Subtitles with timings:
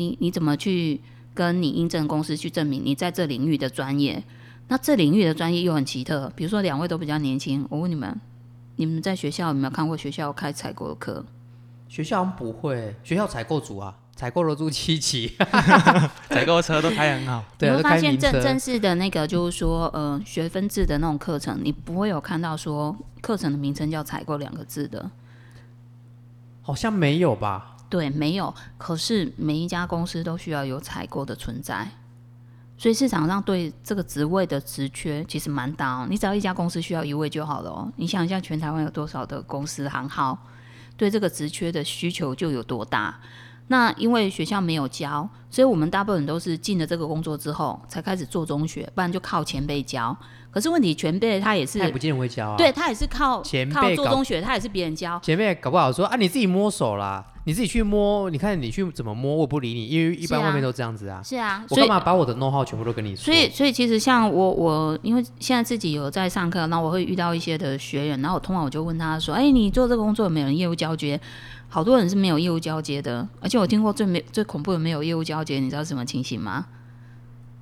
[0.00, 0.98] 你你怎么去
[1.34, 4.24] 跟你应证公司去证明你在这领域的专业？
[4.68, 8.18] 那这领域的专业又很奇特，比如说两位都比较年轻，我问你们，
[8.76, 11.22] 你们在学校有没有看过学校开采购的课？
[11.86, 15.36] 学校不会，学校采购组啊，采购楼住七期，
[16.30, 17.44] 采购车都开很好。
[17.58, 25.10] 对啊，你会发现正正式的那个就是说，呃，学分制的那种课程，你不会有看到说课程的名称叫采购两个字的。
[26.62, 27.76] 好像没有吧？
[27.90, 28.54] 对，没有。
[28.78, 31.86] 可是每一家公司都需要有采购的存在，
[32.78, 36.06] 所以市场上对这个职位的职缺其实蛮大哦。
[36.08, 37.92] 你只要一家公司需要一位就好了哦。
[37.96, 40.38] 你想一下，全台湾有多少的公司行号，
[40.96, 43.18] 对这个职缺的需求就有多大。
[43.70, 50.16] 那因为学校没有教，所以我们大部分都是进了这个工作之后才开始做中学，不然就靠前辈教。
[50.50, 52.56] 可是问题，前辈他也是他也不见得会教啊。
[52.56, 55.20] 对，他也是靠靠前辈搞做中学，他也是别人教。
[55.22, 61.22] 前辈搞不好说啊，你自己摸手啦，你自己去摸，你看你去怎么摸，我不理你，因为一般是啊外面都这样子啊。
[61.22, 63.26] 是啊，所以我干嘛把我的 know how 全部都跟你说？
[63.26, 71.20] 所以，所以其实像我，我因为现在自己有在上课，然后我会遇到一些的学员，然后我通常我就问他说：“哎、你做这个工作有没有人业务交接？”
[71.72, 76.66] 好多人是没有业务交接的，而且我听过最没最恐怖的没有业务交接，你知道什么情形吗？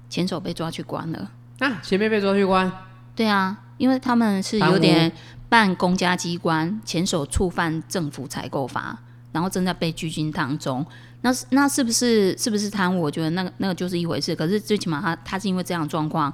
[0.08, 1.30] 前手被抓去关了。
[1.58, 2.72] 啊，前面被抓去关，
[3.14, 5.12] 对啊，因为他们是有点
[5.50, 8.98] 办公家机关，前手触犯政府采购法，
[9.32, 10.86] 然后正在被拘禁当中。
[11.20, 13.02] 那是那是不是是不是贪污？
[13.02, 14.34] 我觉得那个那个就是一回事。
[14.34, 16.32] 可是最起码他他是因为这样状况，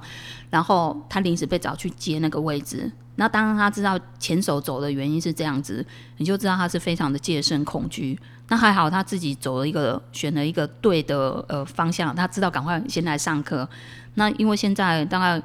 [0.49, 2.89] 然后他临时被找去接那个位置。
[3.17, 5.85] 那当他知道前手走的原因是这样子，
[6.17, 8.19] 你就知道他是非常的戒慎恐惧。
[8.47, 13.67] 那还好他自己走了一个选了一个对的呃方向，他知道赶快先来上课。
[14.13, 15.41] 那因为现在大概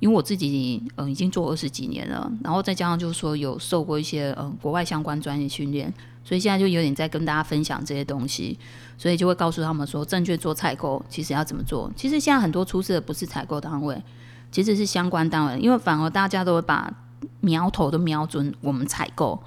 [0.00, 5.92] 因为我自己呃已经做二十几年了，然后再加上就是说有受过一些呃国外相关专业训练，
[6.24, 8.56] 所以现在就有点在跟大家分享这些东西，
[8.96, 11.90] 所以就会告诉他们说正确做采购其实要怎么做。
[11.96, 14.00] 其实现在很多出事的不是采购单位，
[14.52, 16.92] 其实是相关单位，因为反而大家都会把
[17.40, 19.42] 苗头都瞄准我们采购，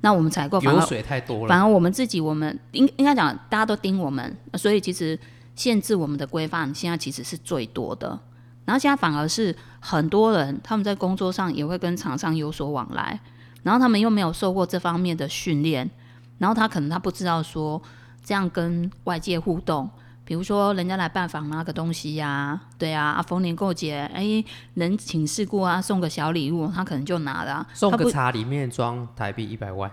[0.00, 1.48] 那我们采购反油而水太多了。
[1.48, 5.18] 反而我们自己，我们应应该讲，大家都盯我们，所以其实
[5.54, 8.18] 限制我们的规范，现在其实是最多的。
[8.64, 13.20] 然后现在反而是很多人他们在工作上也会跟厂商有所往来，
[13.62, 15.88] 然后他们又没有受过这方面的训练，
[16.38, 17.80] 然后他可能他不知道说
[18.24, 19.88] 这样跟外界互动。
[20.26, 24.44] 比如说，人家来拜访拿个东西呀、对啊，逢年过节，哎，
[24.74, 29.88] 人情世故啊，送个小礼物，他可能就拿了、送个茶里面装台币一百万，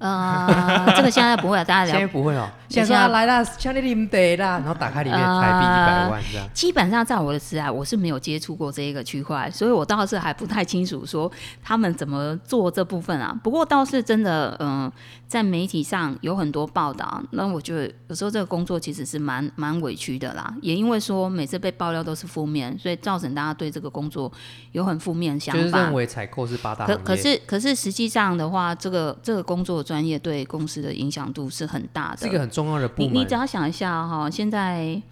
[0.00, 2.48] 呃，这个现在不会了，大家现在不会哦。
[2.70, 6.48] 现在来啦，像你啉得啦，然后打开里面台币一百万这样。
[6.54, 11.30] 基本上在我的时代，我是没有接触过这一个区块，所以我倒是还不太清楚说
[11.62, 13.36] 他们怎么做这部分啊。
[13.42, 14.90] 不过倒是真的，嗯、
[15.26, 20.54] 在媒体上有很多报道，那我觉得有时候这个工作其实是蛮蛮委屈的啦。
[20.62, 24.32] 也因为说每次被爆料都是负面，所以造成大家对这个工作
[24.72, 25.92] 有很负面的想法就是认。
[25.92, 26.86] 为采购是八大。
[26.86, 32.18] 可可是可是实际上的话，这个这个工作专业对公司的影响度是很大的。
[32.18, 33.12] 是一个很重要的部门。
[33.12, 35.02] 你你只要想一下哈、现在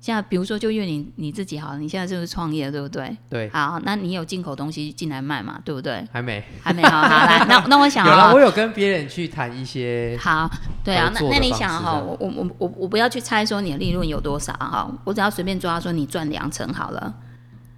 [0.00, 3.14] 现在比如说就因为你你自己好了，你现在就是创业对不对？
[3.28, 6.02] 对，好，那你有进口东西进来卖嘛，对不对？
[6.10, 10.50] 还没还没好，好来，那那我想 有了，我有跟别人去谈一些好，
[10.82, 17.14] 对啊，那那你想哈，我我我我我不要去猜说你的利润有多少哈，我只要随便抓说你赚两成好了。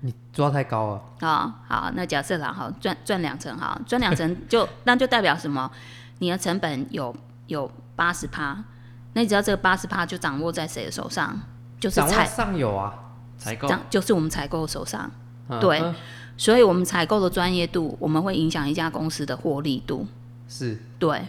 [0.07, 5.71] 你抓太高了，啊、好，那假设啦，好赚赚两成，好赚两成就那就代表什么？
[6.19, 7.15] 你的成本有
[7.47, 8.65] 有八十趴，
[9.13, 11.41] 那你知道这个八十趴就掌握在谁的手上？
[11.79, 12.95] 就是掌握采上游啊。
[13.37, 15.11] 采购就是我们采购手上，
[15.49, 15.95] 嗯对嗯
[16.37, 20.07] 所以我们采购的专业度，我们会影响一家公司的获利度。
[20.49, 21.27] 是对，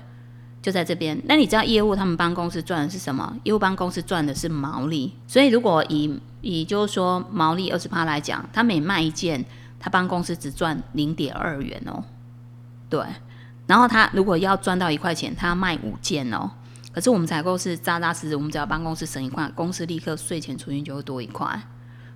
[0.62, 1.20] 就在这边。
[1.26, 3.36] 那你知道业务他们帮公司赚的是什么？
[3.44, 5.14] 业务帮公司赚的是毛利。
[5.28, 9.44] 所以如果以以就是说毛利二十趴来讲，他每卖一件，
[9.80, 12.04] 他帮公司只赚零点二元哦。
[12.90, 13.04] 对，
[13.68, 16.50] 然后他如果要赚到一块钱，他要卖五件哦。
[16.94, 21.62] 可是我们采购是扎扎实实，我们只要帮公司省一块，公司立刻税前储蓄就会多一块。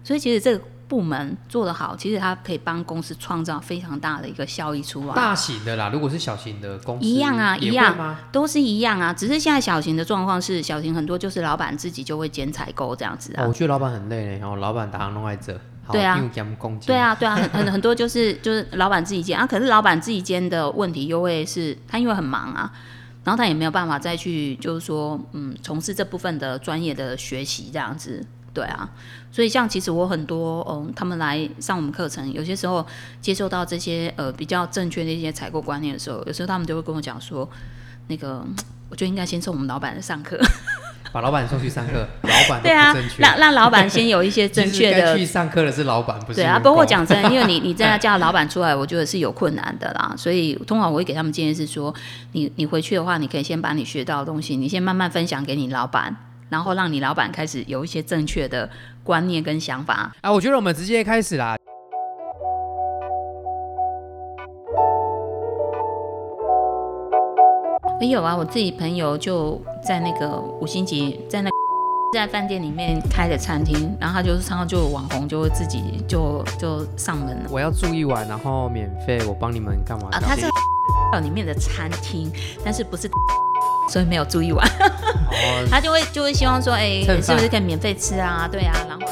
[0.04, 5.14] 所以其实这个部门做得好，其实它可以帮公司创造非常大的一个效益出来。
[5.14, 8.18] 大型的啦，如果是小型的公司，一样啊一样吗？
[8.32, 13.44] 都是一样啊，只是现在小型的状况是，小型很多就是老板自己就会兼采购这样子啊。
[13.44, 15.60] 哦，我觉得老板很累呢，哦，老板打弄爱这，好
[15.92, 16.16] 对啊
[16.86, 22.72] 对，啊，对啊，很很很多就是就是老板自己兼啊，可是老板自己兼的问题又会是他因为很忙啊，
[23.24, 28.26] 然后他也没有办法再去就是说嗯从事这部分的专业的学习这样子。
[28.52, 28.90] 对啊，
[29.32, 32.86] 所以像其实我很多嗯，他们来上我们课程，有些时候
[33.22, 37.48] 接受到这些呃比较正确的一些采购观念的时候，有时候他们就会跟我讲说，
[38.08, 38.44] 那个
[38.90, 40.36] 我就应该先送我们老板的上课。
[41.12, 43.22] 把老板送去上课，老板对啊正，确。
[43.22, 50.14] 让让老板先有一些正确的 去上课的是老板，不是对啊，员不过讲真，因为你你真的 叫老板出来，我觉得是有困难的啦。
[50.16, 51.94] 所以通常我会给他们建议是说，
[52.34, 56.16] 你你回去的话，你可以先把你学到的东西，你先慢慢分享给你老板，
[56.50, 58.70] 然后让你老板开始有一些正确的
[59.04, 60.12] 观念跟想法。
[60.22, 61.56] 啊，我觉得我们直接开始啦。
[68.00, 71.50] 也有啊，我自己朋友就在那个五星级，在那
[72.14, 80.10] 在饭店里面开的餐厅，然后他就是常常就有网红就会自己就就上门了我要住一晚，然后免费，我帮你们干嘛？
[80.12, 80.46] 啊，他是
[81.22, 82.32] 里面的餐厅，
[82.64, 83.10] 但是不是，
[83.92, 84.66] 所以没有住一晚。
[84.66, 88.48] 哦， 他就会就会希望说，哎、是不是可以免费吃啊？
[88.50, 89.06] 对啊，然后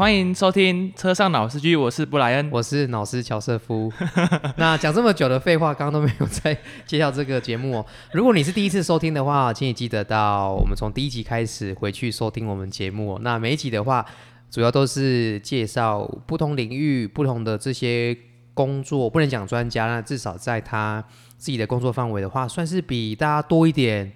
[0.00, 2.48] 欢迎收听车上老司机，我是布莱恩。
[2.50, 3.92] 我是老师乔瑟夫。
[4.56, 6.56] 那讲这么久的废话，刚刚都没有在
[6.86, 7.86] 介绍这个节目哦。
[8.12, 13.20] 如果你是第一次收听的话，请你记得到我们从第一集开始回去收听我们节目、哦。
[13.22, 14.02] 那每一集的话，
[14.50, 18.16] 主要都是介绍不同领域、不同的这些
[18.54, 21.04] 工作，不能讲专家，那至少在他
[21.36, 24.10] 自己的工作范围的话，算是比大家多一点。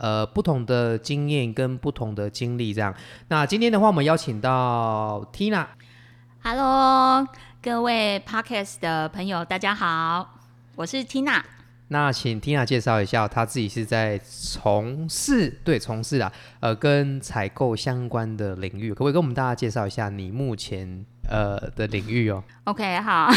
[0.00, 2.94] 呃，不同的经验跟不同的经历，这样。
[3.28, 7.28] 那今天的话，我们邀请到 Tina，，Hello，
[7.62, 10.38] 各位 Podcast 的朋友，大家好，
[10.74, 11.42] 我是 Tina。
[11.88, 23.28] 那请 Tina 介绍一下，她自己是在从事对从事啊，呃，跟采购相关的领域，可不可以跟我们大家介绍一下你目前呃的领域哦？OK，好，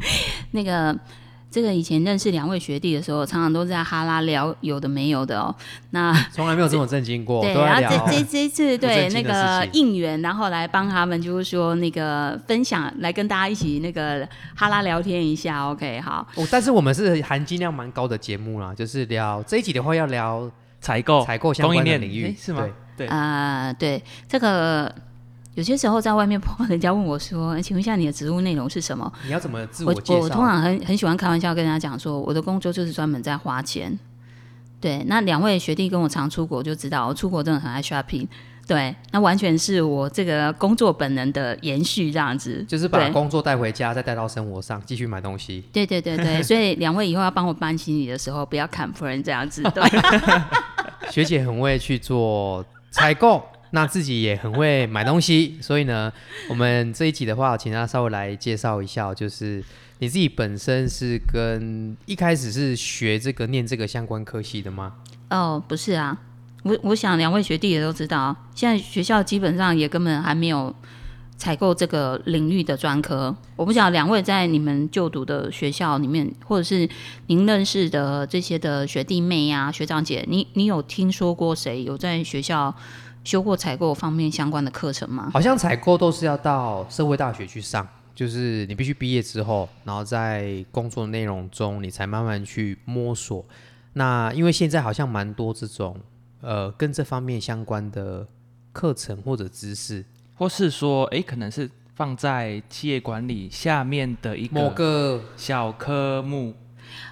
[0.52, 0.98] 那个
[1.50, 5.54] 这个以前认识两位学弟的时候，常常都在哈拉聊有的没有的哦。
[5.90, 15.68] 那 从来没有这么震惊过，对，然后这这这次对那个应援，然后来帮他们就是说那个分享，来跟大家一起那个哈拉聊天一下。
[15.70, 20.48] OK，好，哦，但是我们是含金量蛮高的节目啦，就是聊这一集的话要聊
[20.80, 22.60] 采购、采购相供应链关的领域，是吗
[22.96, 23.08] 对？
[23.08, 24.94] 对，啊，对这个。
[25.54, 30.20] 有些时候在外面碰到人家问我说：“哎请问一下你的职务内容是什么？”你要怎么自我介绍？
[30.20, 33.98] 我通常很很喜欢开玩笑跟人家讲说，我的工作就是专门在花钱。
[34.80, 38.26] 对，那两位学弟跟我常出国就知道，我出国真的很爱 shopping。
[38.66, 42.64] 对，那完全是我这个工作本能的延续，这样子。
[42.68, 45.64] 就是把工作带回家，再带到生活上，继续买东西。
[45.72, 49.60] 对对对对，所以两位以后要帮我搬行李的时候，不要砍夫人这样子。
[49.74, 49.82] 对，
[51.10, 56.12] 学姐很会去做采购，那自己也很会买东西， 所以呢，
[56.48, 59.62] 我们这一集的话，请他稍微来介绍一下，就是
[59.98, 64.94] 你自己本身是跟一开始是学这个念这个相关科系的吗？
[65.30, 66.18] 哦，不是啊，
[66.64, 70.74] 我我想两位学弟也都知道，现在学校基本上也根本还没有
[71.36, 73.34] 采购这个领域的专科。
[73.56, 76.88] 我不晓得两位在你们就读的学校里面，或者是
[77.28, 82.74] 您认识的这些的学弟妹呀、学长姐，你你有听说过谁有在学校
[83.24, 85.30] 修过采购方面相关的课程吗？
[85.32, 93.44] 好像采购都是要到社会大学去上，就是你必须毕业之后，然后在工作内容中，你才慢慢去摸索。
[93.92, 95.96] 那因为现在好像蛮多这种
[96.40, 98.26] 呃跟这方面相关的
[98.72, 100.04] 课程或者知识，
[100.36, 106.54] 或是说，哎，可能是放在企业管理下面的一个某个个小科目，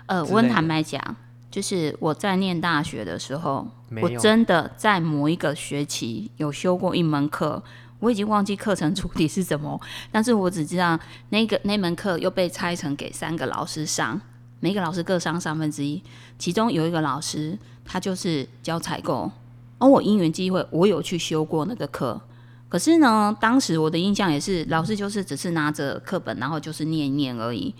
[0.06, 1.16] 呃，我坦白讲，
[1.50, 3.66] 就是我在念大学的时候，
[4.02, 7.62] 我真的在某一个学期有修过一门课，
[8.00, 9.80] 我已经忘记课程主题 是什么，
[10.12, 10.98] 但是我只知道
[11.30, 14.20] 那个那门课又被拆成给三个老师上，
[14.60, 16.02] 每个老师各上三分之一，
[16.38, 19.30] 其中有一个老师他就是教采购，
[19.78, 22.20] 而我因缘机会我有去修过那个课。
[22.68, 27.74] 可是呢，当时我的印象也是，老师就是只是拿着课本，然后就是念一念而已。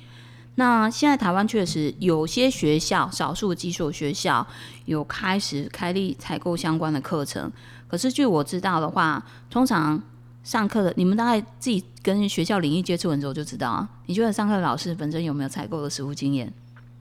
[0.58, 4.44] 那现在台湾确实有些学校，少数几所学校
[4.86, 7.48] 有开始开立采购相关的课程。
[7.86, 10.02] 可是据我知道的话，通常
[10.42, 13.88] 上课的你们大概自己跟学校领域接触完之后就知道啊。
[14.06, 16.52] 你觉得上课的老师本身有没有采购的实务经验？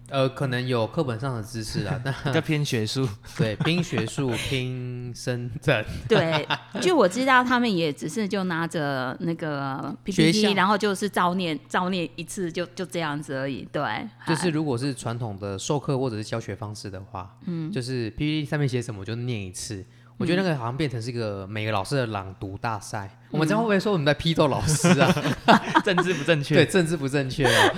[0.10, 3.08] 呃可能有课本上的知识啊， 但比较偏学术。
[3.38, 6.48] 对拼学术、拼深圳，对，
[6.82, 13.68] 就我知道，他们也只是就拿着那个 PPT，然后就是照念照念一次就就这样子而已。
[13.72, 19.86] 对，就是如果是传统的授课或者是教学方式的话，嗯，就是 PPT 上面写什么我就念一次。
[20.18, 23.10] 我觉得那个好像变成是一个每个老师的朗读大赛。
[23.30, 25.14] 我们这样会不会说我们在批斗老师啊？
[25.84, 27.74] 政治不正确，对，政治不正确啊。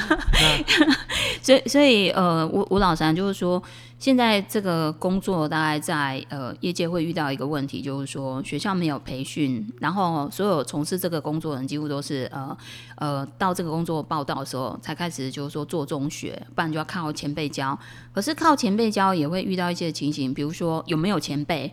[1.42, 3.62] 所以所以呃，吴吴老师就是说，
[4.00, 12.58] 现在这个工作大概在呃业界会遇到一个问题，就是说学校没有培训，然后所有从事这个工作的人几乎都是呃
[12.96, 17.78] 呃到这个工作报道的时候才开始就是说做中学，不然就要靠前辈教。
[18.14, 21.70] 可是靠前辈教也会遇到一些情形，比如说有没有前辈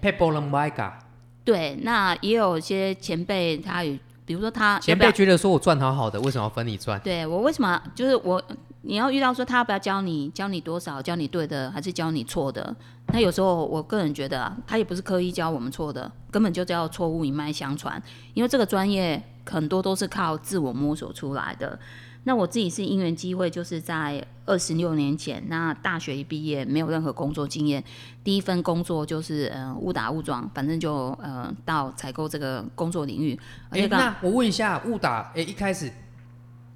[1.45, 6.99] 对，那也有些前辈他有，比如说他前辈觉得说我赚好好的，为什么要分你赚？
[7.05, 8.43] 对我为什么就是我，
[8.87, 12.75] 你要遇到说他要不要教你，教你多少，教你对的，还是教你错的？
[13.09, 18.01] 那有时候我个人觉得啊，他也不是刻意教我们错的，根本就叫错误一脉相传，
[18.33, 21.79] 因为这个专业很多都是靠自我摸索出来的。
[22.23, 27.83] 那我自己是因缘机会，就是在二十六年前，那大学一毕业，没有任何工作经验，
[28.25, 33.39] 第一份工作就是呃误打误撞，反正就呃到采购这个工作领域，
[33.71, 35.89] 哎、那我问一下，误打哎、一开始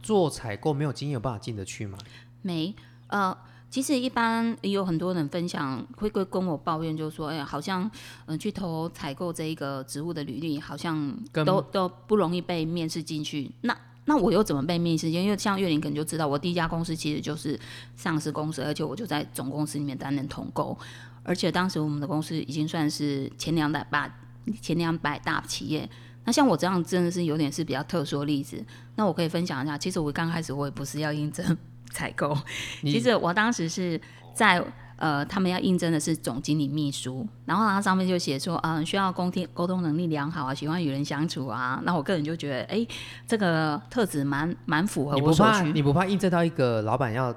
[0.03, 1.99] 做采购没有经验，有办法进得去吗？
[2.43, 2.75] 没，
[3.09, 3.37] 呃，
[3.71, 7.91] 其实一般也有很多人分享，会会跟我抱怨，就是说，哎呀，好像嗯、
[8.27, 13.51] 呃去投采购这一个职务的履历，好像都都不容易被面试进去。
[13.61, 13.77] 那
[14.07, 15.11] 那我又怎么被面试？
[15.11, 17.59] 因为像岳林可能就知道，我第一家公司其实就是
[17.95, 20.77] 上市公司，而且我就在总公司里面担任统购，
[21.23, 24.19] 而且当时我们的公司已经算是前两百大
[24.61, 25.89] 前两百大企业。
[26.25, 28.65] 那像我这样真的是有点是比较特殊的例子，
[28.97, 29.77] 那我可以分享一下。
[29.79, 31.57] 其实我刚开始我也不是要应征
[31.91, 32.37] 采购，
[32.83, 34.01] 其实我当时是
[34.35, 34.65] 在
[34.97, 41.81] 呃，他们要应征的是总经理秘书，然后它上面就写说，嗯、需要沟通沟通能力良好啊，喜欢与人相处啊。
[41.85, 42.87] 那我个人就觉得，哎，
[43.27, 45.53] 这个特质蛮蛮符合我所需。
[45.53, 47.35] 怕你不怕应征到一个老板要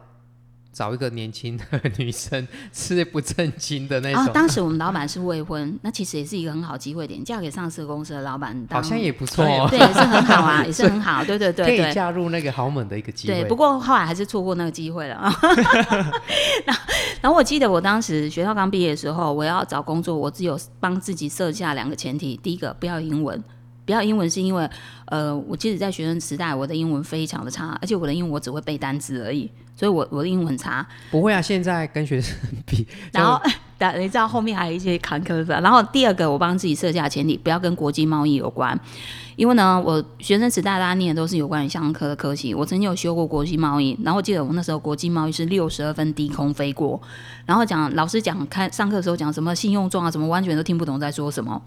[0.73, 1.63] 找一个年轻的
[1.97, 4.33] 女生是不正经的那啊，种？
[4.33, 11.89] 当时我们老板是未婚，那其实也是一个很好机会点，嫁给上市公司的老板，好像也不错、哦，对，也是很好啊， 也是很好，对对对对可。
[11.89, 13.35] 以嫁入那个豪门的一个机会。
[13.35, 15.31] 对，不过后来还是错过那个机会了啊。
[16.65, 16.81] 然后，
[17.21, 23.41] 然后我记得我当时学校刚毕业的时候，我要找工作，我只有帮自己设下两个前提：第一个，不要英文。
[23.85, 24.69] 不要英文是因为，
[25.05, 30.85] 呃，我即使，在学生时代，我的英文非常的差，而且我的英文我只会背单词而已，所以我我的英文很差。
[31.11, 32.35] 不会啊，现在跟学生
[32.65, 33.41] 比，然后，
[33.77, 35.59] 但 你知道后面还有一些坎坷的。
[35.61, 38.79] 然后第二个，我帮自己设下前提，不要跟国际贸易有关，
[39.35, 47.01] 因为呢，我学生时代大家念的都是有关于相科的科系，我曾经有修过国际贸易，然后我记得我那时候国际贸易是六十二分低空飞过，
[47.45, 51.61] 然后讲老师讲看上课的时候讲什么信用状啊，什么完全都听不懂在说什么。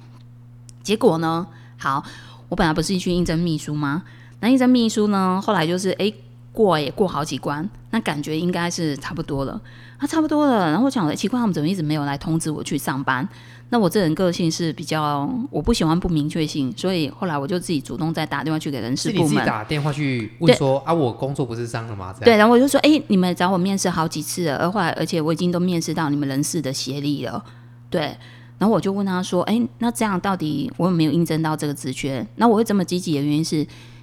[0.82, 1.46] 结果呢，
[1.78, 2.02] 好，
[2.48, 4.02] 我本来不是去应征秘书吗？
[4.40, 6.14] 那应征秘书呢，后来就是诶
[6.52, 9.60] 过也过好几关，那感觉应该是差不多了。
[9.98, 10.70] 啊，差不多了。
[10.70, 13.26] 然后我想，奇怪，他们怎么一直没有来通知我去上班？
[13.70, 19.46] 那我这人个性是比较，我不喜欢不明确性，所以后来我就自己主动再打电话去给人事是你自己部门。
[19.46, 22.12] 打电话去问说啊，我工作不是上了吗？
[22.12, 27.42] 这样对，然后我就说，哎、你们找我面试好几次了，而后来而且我已经都面试到你们人事的协力了，
[27.90, 28.16] 对。
[28.58, 32.26] 然后我就问他说，哎、那这样到底我有没有应征到这个职缺？
[32.36, 33.58] 那我会这么积极的原因是，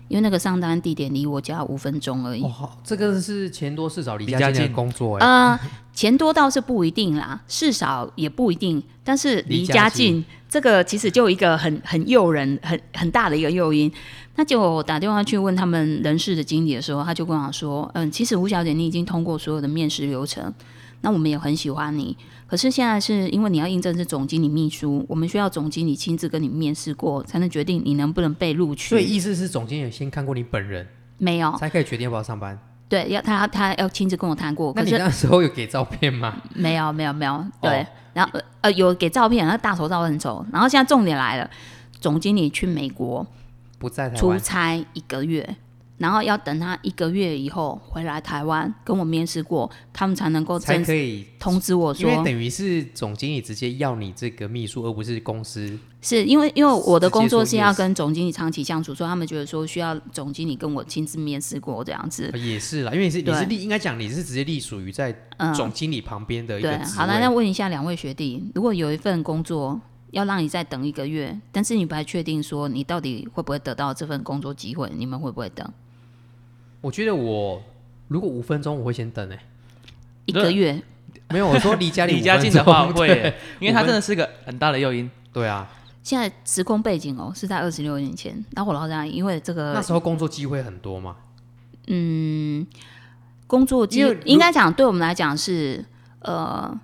[0.08, 2.44] 因为那个上单地点离我家五分钟而已。
[2.44, 5.60] 哦，好这个是钱多事少离离家家近的工作哎、呃，
[5.94, 13.92] 钱多倒是不一定啦，事少也不一定，但是离离家近这个其实就一个很很诱人、很很大的一个诱因。
[14.36, 20.52] 那就打电话去问他们人事的经理的时候，他就跟我说：“嗯，其实吴小姐你已经通过所有的面试流程，
[21.02, 22.18] 那我们也很喜欢你。
[22.54, 28.90] 可是现在是因为你要应征是总经理秘书，我们需要总经理亲自跟你面试过，才能决定你能不能被录取。
[28.90, 32.56] 所以意思是总经理先看过你本人，没有，才可以决定要不要上班。
[32.88, 34.72] 对，要他他要亲自跟我谈过。
[34.72, 36.44] 可是那你那时候有给照片吗？
[36.54, 40.46] 没有没有没有，对，哦然后呃呃有给照片，那大头照很丑。
[40.54, 41.50] 然后现在重点来了，
[42.00, 43.26] 总经理去美国
[43.80, 45.56] 不在台出，差一个月，
[46.04, 55.80] 然后要等他一个月以后回来台湾跟我面试过，他们才能够才可以，通知我说，因为等于是总经理直接要你这个秘书，而不是公司。
[56.02, 62.30] 是因为因为我的工作是要跟总经理长期相处，所以他们觉得说需要总经理跟我亲自面试过这样子。
[62.34, 67.34] 呃也是啦，因为你是你是对隶，应该讲你是直接隶属于在嗯，总经理旁边的一个好了，那位。
[67.38, 69.80] 问一下两位学弟，如果有一份工作
[70.12, 75.66] 要让你再等一个月，但是你不太确定说你到底会不会得到这份工作机会，你们会不会等
[76.84, 77.64] 我觉得我
[78.10, 79.40] 如果五分钟，我会先等诶、
[80.26, 80.82] 一个月？
[81.30, 85.10] 没有，我说离家里 离家近的话 会耶，因为它真的是个很大的诱因。
[85.32, 85.66] 对啊，
[86.04, 91.16] 现在时空背景哦是在二十六年前，然后我老实讲，因为这个那时候工作机会很多嘛。
[91.88, 92.68] 嗯
[93.48, 95.84] 工作机因为如应该讲对我们来讲是
[96.20, 96.78] 呃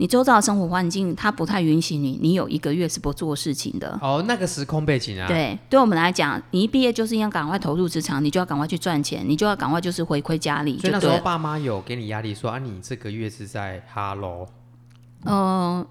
[0.00, 3.98] 你周遭的生活环境它不太允许你，你有一个月是不做事情的。
[4.00, 11.06] 哦，那个时空背景啊，，对，对我们来讲，你一毕业就是应该赶快投入职场，你就要赶快去赚钱，你就要赶快就是回馈家里，所以那时。
[11.06, 14.46] 候爸妈有给你压力说啊，你这个月是在哈喽，
[15.24, 15.86] 呃，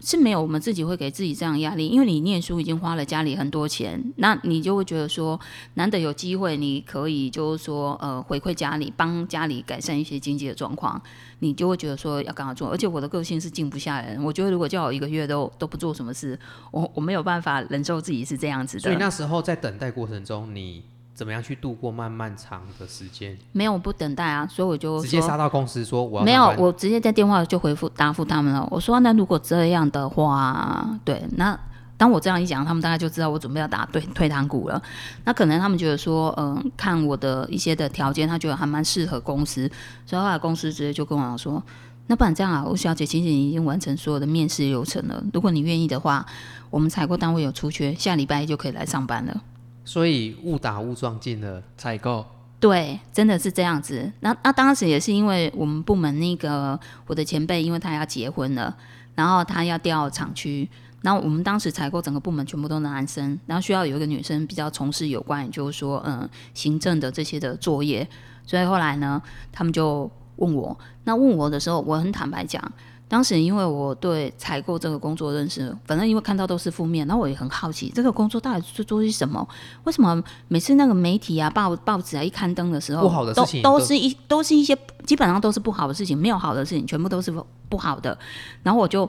[0.00, 5.38] 是没有，我们自己会给自己这样压力，因为你念书已经花了家里很多钱，那你就会觉得说，
[5.74, 11.00] 难得有机会，你可以就是说，呃，回馈家里，帮家里改善一些经济的状况，
[11.38, 12.68] 你就会觉得说要赶快做。
[12.68, 16.38] 而且我的个性是静不下人，我觉得如果叫我一个月都都不做什么事，
[16.70, 18.82] 我我没有办法忍受自己是这样子的。
[18.82, 20.84] 所以那时候在等待过程中，你
[21.16, 23.36] 怎么样去度过漫漫长的时间？
[23.52, 28.68] 没有我不等待啊，所以我就直接杀到公司说我要没有我直接在电话就回复答复他们了。
[28.70, 31.58] 我说那如果这样的话，对，那
[31.96, 34.80] 当我这样一讲，他们大概就知道我准备要打退退堂鼓了。
[35.24, 39.66] 那可能他们觉得说，嗯、看我的一些的条件，他觉得还蛮适合公司，
[40.04, 41.62] 所以后来公司直接就跟我讲说。
[42.08, 45.20] 那不然这样啊，吴小姐，其实你已经完成所有的面试流程了。
[45.32, 46.24] 如果你愿意的话，
[46.70, 49.42] 我们采购单位有出缺，下礼拜一就可以来上班了。
[49.86, 52.26] 所以误打误撞进了采购
[52.58, 54.10] 对，真的是这样子。
[54.20, 58.76] 那那当时也是因为我们部门那个我的前辈，因为他要结婚了，
[59.14, 60.68] 然后他要调厂区，
[61.02, 68.06] 然后我们当时采购整个部门全部都是男生，然后需要有一个女生比较从事有关，就是说嗯行政的这些的作业，
[68.44, 72.60] 所以后来呢，他们就问我，那问我的时候，我很坦白讲。
[73.08, 79.46] 当时因为我对采购这个工作认识，反正因为看到都是负面，然后我也很好奇这个工作到底是做些什么？
[79.84, 88.18] 为什么每次那个媒体啊、报报纸啊一刊登的时候，不好的事情都都都是一都是一些基本上都是不好的事情，没有好的事情，全部都是不不好的。
[88.64, 89.08] 然后我就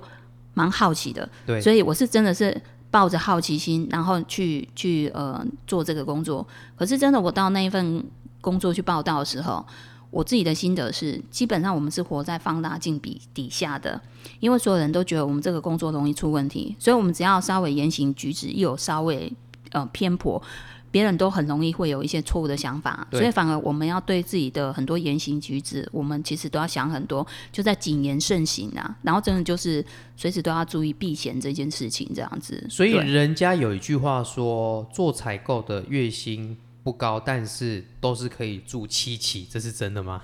[0.54, 2.56] 蛮好奇的，对所以我是真的是
[2.92, 6.46] 抱着好奇心，然后去去呃做这个工作。
[6.76, 8.04] 可是真的，我到那一份
[8.42, 9.66] 工作去报道的时候，
[10.10, 14.00] 我自己的心得是，基本上我们是活在放大镜底底下的，
[14.40, 19.32] 因为所有人都觉得我们这个工作容易出问题，所以我们只要稍微言行举止又有稍微
[19.72, 20.42] 呃偏颇。
[20.90, 28.98] 别人都很容易会有一些错误的想法，所以反而我们要对自己的很多言行举止，我们其实都要想很多，就在谨言慎行啊。
[29.02, 29.86] 然后真的就是
[30.16, 32.66] 随时都要注意避嫌这件事情，这样子。
[32.70, 40.22] 所以人家有一句话说，做采购的月薪不高，但是都是可以住七期，这是真的吗？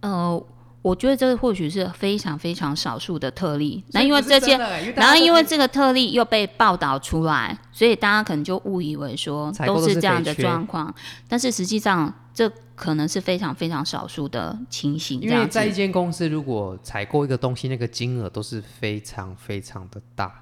[0.00, 0.42] 呃，
[0.80, 3.84] 我觉得这或许是非常非常少数的特例。
[3.88, 10.94] 那因为这件真的欸因为大然后因为这个特例又被报道出来，所以大家可能就误以为说都是这样的状况，
[11.28, 15.20] 但是实际上这可能是非常非常少数的情形。
[15.20, 20.32] 因为在一间公司，如果采购一个东西，那个金额都是非常非常的大。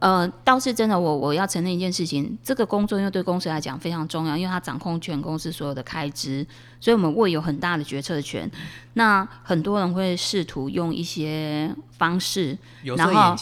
[0.00, 6.46] 呃，倒是真的，我我要承认一件事情，这个工作因为对公司来讲非常重要，因为它掌控全公司所有的开支，
[6.80, 8.50] 所以我们握有很大的决策权。
[8.94, 13.34] 那很多人会试图用一些方式，然后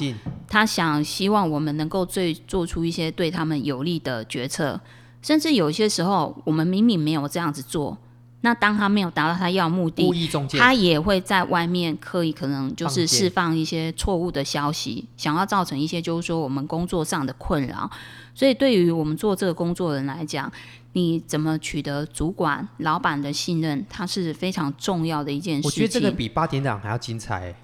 [0.47, 4.81] 他想希望我们能够最做出一些对他们有利的决策，
[5.23, 7.99] 甚至有些时候我们明明没有这样子做，
[8.45, 17.91] 那当他没有达到他要的目的故，意中介，他也会在外面刻意可能就是释放一些错误的消息，想要造成一些就是说我们工作上的困扰。
[18.35, 20.53] 所以对于我们做这个工作的人来讲，
[20.93, 25.69] 你怎么取得主管、老板的信任，它是非常重要的一件事情。
[25.69, 27.57] 我觉得这个比八点档还要精彩欸。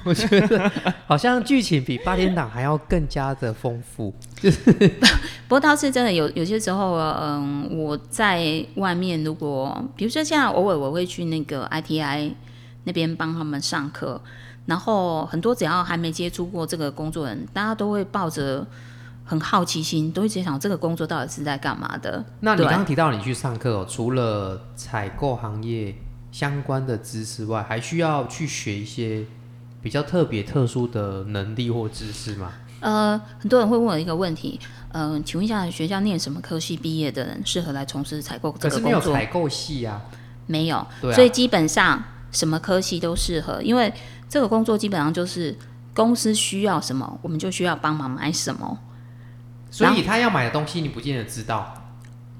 [0.04, 0.70] 我觉得
[1.06, 4.14] 好像剧情比八点档还要更加的丰富。
[5.46, 12.32] 不过倒是真的有有些时候，嗯，我在外面如果，比如说现在偶尔我会去那个 ITI
[12.84, 14.20] 那边帮他们上课，
[14.66, 18.66] 然后很多只要还没接触过这个工作人，大家都会抱着
[19.24, 22.24] 很好奇心，都会直接想这个工作到底是在干嘛的。
[22.40, 25.94] 那你刚刚提到你去上课、哦，除了采购行业
[26.32, 29.24] 相关的知识外，还需要去学一些
[29.82, 32.52] 比较特别、特殊的能力或知识吗？
[32.80, 34.58] 呃，很多人会问我一个问题，
[34.92, 39.14] 嗯、请问一下学校念什么科系毕业的人适合来从事采购这可是没有个工作？
[39.14, 40.02] 采购系啊。
[40.46, 43.92] 没有，所以基本上什么科系都适合，因为
[44.28, 45.56] 这个工作基本上就是
[45.94, 48.78] 公司需要什么，我们就需要帮忙买什么，
[49.70, 51.72] 所以他要买的东西，你不见得知道。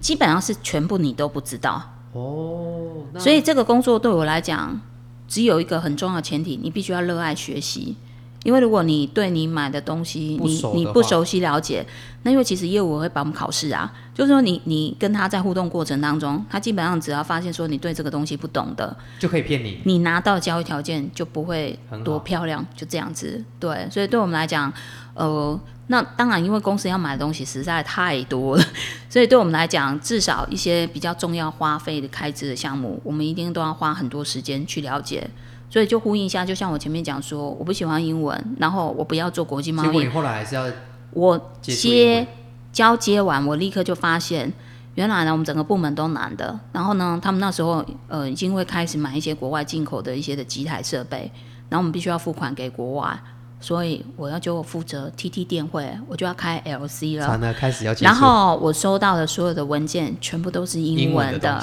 [0.00, 1.81] 基本上是全部你都不知道。
[2.12, 4.81] 哦，所以这个工作对我来讲，
[5.30, 7.96] 只有一个很重要的前提，你必须要热爱学习。
[8.42, 11.86] 因为如果你对你买的东西你你不熟悉了解，
[12.22, 19.80] 那因为其实业务会帮我们考试啊，就是说你你跟他在互动过程当中，他基本上只要发现说你对这个东西不懂的，就可以骗你。
[19.84, 23.44] 你拿到交易条件就不会很多漂亮，就这样子。
[23.58, 24.72] 对，所以对我们来讲，
[25.12, 25.60] 呃，
[25.92, 28.64] 那当然，因为公司要买的东西实在太多了，
[29.11, 35.29] 所以对我们来讲，至少一些比较重要花费的开支的项目，我们一定都要花很多时间去了解。
[35.68, 40.64] 所以就呼应一下，就像我前面讲说，我不喜欢英文，然后我不要做国际贸易结果你，后来还是要
[41.12, 42.24] 我接
[42.72, 44.53] 交接完，我立刻就发现，
[44.94, 46.57] 原来呢，我们整个部门都难的。
[46.72, 51.31] 然后呢，他们那时候呃已经会开始买一些国外进口的一些的机台设备，
[51.68, 53.20] 然后我们必须要付款给国外，
[53.61, 57.27] 所以我要就负责 TT 电汇，我就要开 LC 了。
[57.27, 61.62] 才呢开始要然后我收到的所有的文件全部都是英文的，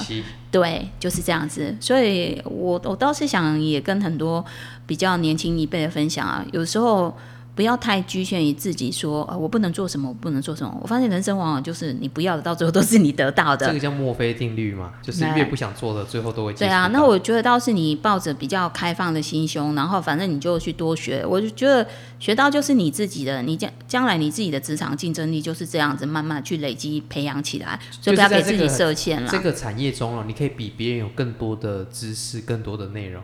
[0.50, 1.76] 对，就是这样子。
[1.80, 4.44] 所以我我倒是想也跟很多
[4.86, 7.14] 比较年轻一辈的分享啊，有时候
[7.58, 10.78] 不要太局限于自己说，呃，我不能做什么，我不能做什么。
[10.80, 13.66] 我发现人生往往就是你不要的，到最后都是你得到的。
[13.66, 21.26] 这个叫墨菲定律嘛，就是对越不想做的，最后都会对啊，那我觉得倒是你抱着比较开放的心胸，然后反正你就去多学。
[21.26, 21.84] 我就觉得
[22.20, 29.28] 学到就是你自己的，你将将来你自己的职场竞争力就是这样子慢慢去累积培养起来，所以不要给自己设限了。
[29.28, 33.20] 这个产业中哦，你可以比别人有更多的知识、更多的内容。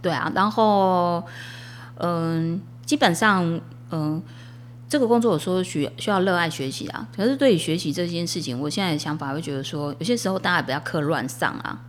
[0.00, 1.24] 对啊，然后
[1.96, 4.22] 嗯、基本上嗯、
[4.88, 7.06] 这个工作我说需需要热爱学习啊。
[7.16, 11.80] 可是对于学习这件事情，我现在的想法会觉得说，有些时候大家也不要课乱上啊，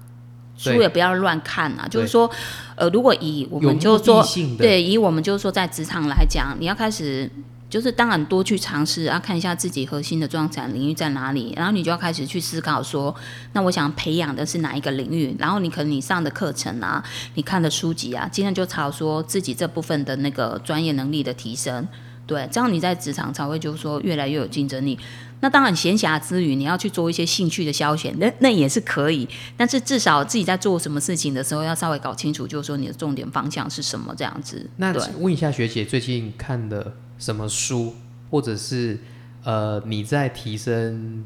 [0.58, 1.88] 书也不要乱看啊。
[1.90, 2.30] 就是说，
[2.76, 4.24] 呃，如果以我们就说，
[4.58, 7.30] 对，以我们就是说在职场来讲，你要开始。
[7.76, 13.14] 就是当然多去尝试啊，看一下自己核心的专长领域在哪里，然后你就要开始去思考说，
[13.52, 21.86] 那我想培养的是哪一个领域，然后你可能你上的课程啊，你看的书籍啊，尽量就朝说自己这部分的那个专业能力的提升，
[22.26, 24.98] 对，这样你在职场才会就是说越来越有竞争力。
[25.42, 34.70] 那当然，闲暇之余你要去做一些兴趣的消遣，那那也是可以，但是至少自己在做什么事情的时候，要稍微搞清楚，就是说你的重点方向是什么，这样子。
[34.78, 35.04] 那对。
[35.20, 37.94] 问一下学姐，最近看的什么书，
[38.30, 39.00] 或者是
[39.44, 41.26] 呃你在提升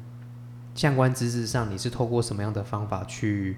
[0.75, 3.57] 相关知识上，你是透过什么样的方法去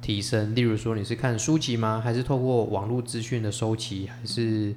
[0.00, 0.54] 提升？
[0.54, 2.00] 例如说，你是看书籍吗？
[2.02, 4.74] 还是透过网络资讯的收集，还是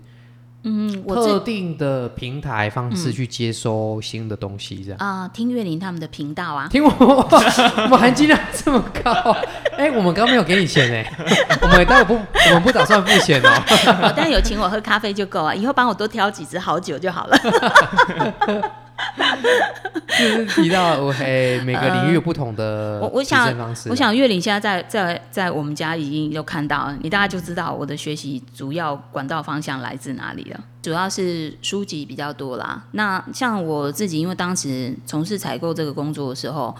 [0.68, 4.84] 嗯，我特定的平台方式去接收新的东西？
[4.84, 5.00] 这样。
[5.00, 6.90] 啊、听岳林他们的频道啊，听我，
[7.92, 9.12] 我含金量这么高，
[9.78, 13.50] 哎、我们刚没有给你钱哎、我们待会不，我们不打算付钱哦、
[14.02, 17.38] 哦但有请我喝咖啡就够啊，以后帮我多挑几支好酒就好了。
[20.18, 23.54] 就是提到我嘿，每个领域有不同的我我想
[23.90, 30.60] 我想岳林现在在在在我们家已经有看到，你大概就知道我的学习主要管道方向来自哪里了。
[30.82, 32.82] 主要是书籍比较多啦。
[32.92, 36.74] 那像我自己，因为当时从事采购这个工作的时候，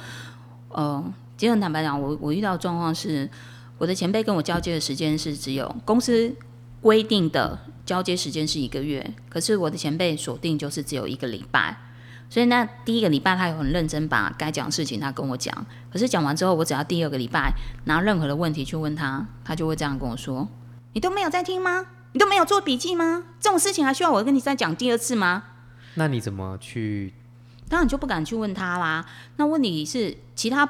[0.70, 1.04] 呃，
[1.38, 3.30] 其实很坦白讲，我我遇到的状况是，
[3.78, 6.34] 我的前辈跟我交接的时间是只有公司
[6.82, 11.78] 规定的交接时间是一个月，可是我的前辈锁定就是只有一个礼拜。
[12.28, 17.54] 所以那第一个礼拜他有很认真把该讲的事情他跟我讲，可是讲完之后，我只要第二个礼拜
[17.86, 20.48] 拿任何的问题去问他，他就会这样跟我说
[20.94, 21.86] ：“你都没有在听吗？
[22.14, 23.24] 你都没有做笔记吗？
[23.40, 25.44] 这种事情还需要我跟你再讲第二次吗？”
[25.96, 27.14] 那你怎么去？
[27.70, 29.06] 当然就不敢去问他啦。
[29.38, 30.66] 那问题是，其他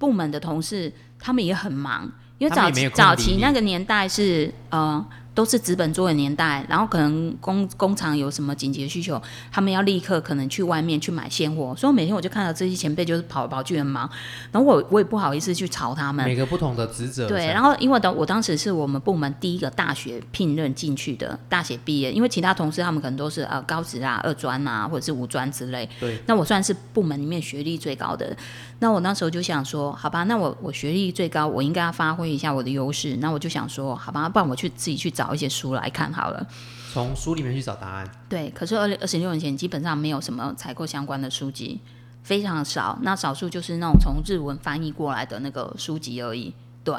[0.00, 14.10] 部门的同事他们也很忙，因为早早期那个年代是呃都是纸本做的年代，然后可能工工厂有什么紧急的需求，他们要立刻可能去外面去买现货，所以每天我就看到这些前辈就是跑来跑去很忙，
[14.50, 25.88] 然后我我也不好意思去吵他们，每个不同的职责对，然后后因为当我当时是我们部门第一个大学聘任进去的，大学毕业，因为其他同事他们可能都是呃高职啊、二专啊，或者是五专之类。
[26.00, 28.36] 对，那我算是部门里面学历最高的。
[28.80, 33.16] 那我那时候就想说，好吧，那我我学历最高，我应该要发挥一下我的优势。
[33.18, 36.46] 那我就想说，好吧，不然我去自己去找一些书来看好了。
[36.92, 38.10] 从书里面去找答案。
[38.28, 41.78] 对，可是二二十六年前基本上没有什么采购相关的书籍，
[42.22, 42.98] 非常少。
[43.02, 46.52] 那少数就是那种从日文翻译过来的那个书籍而已。
[46.82, 46.94] 对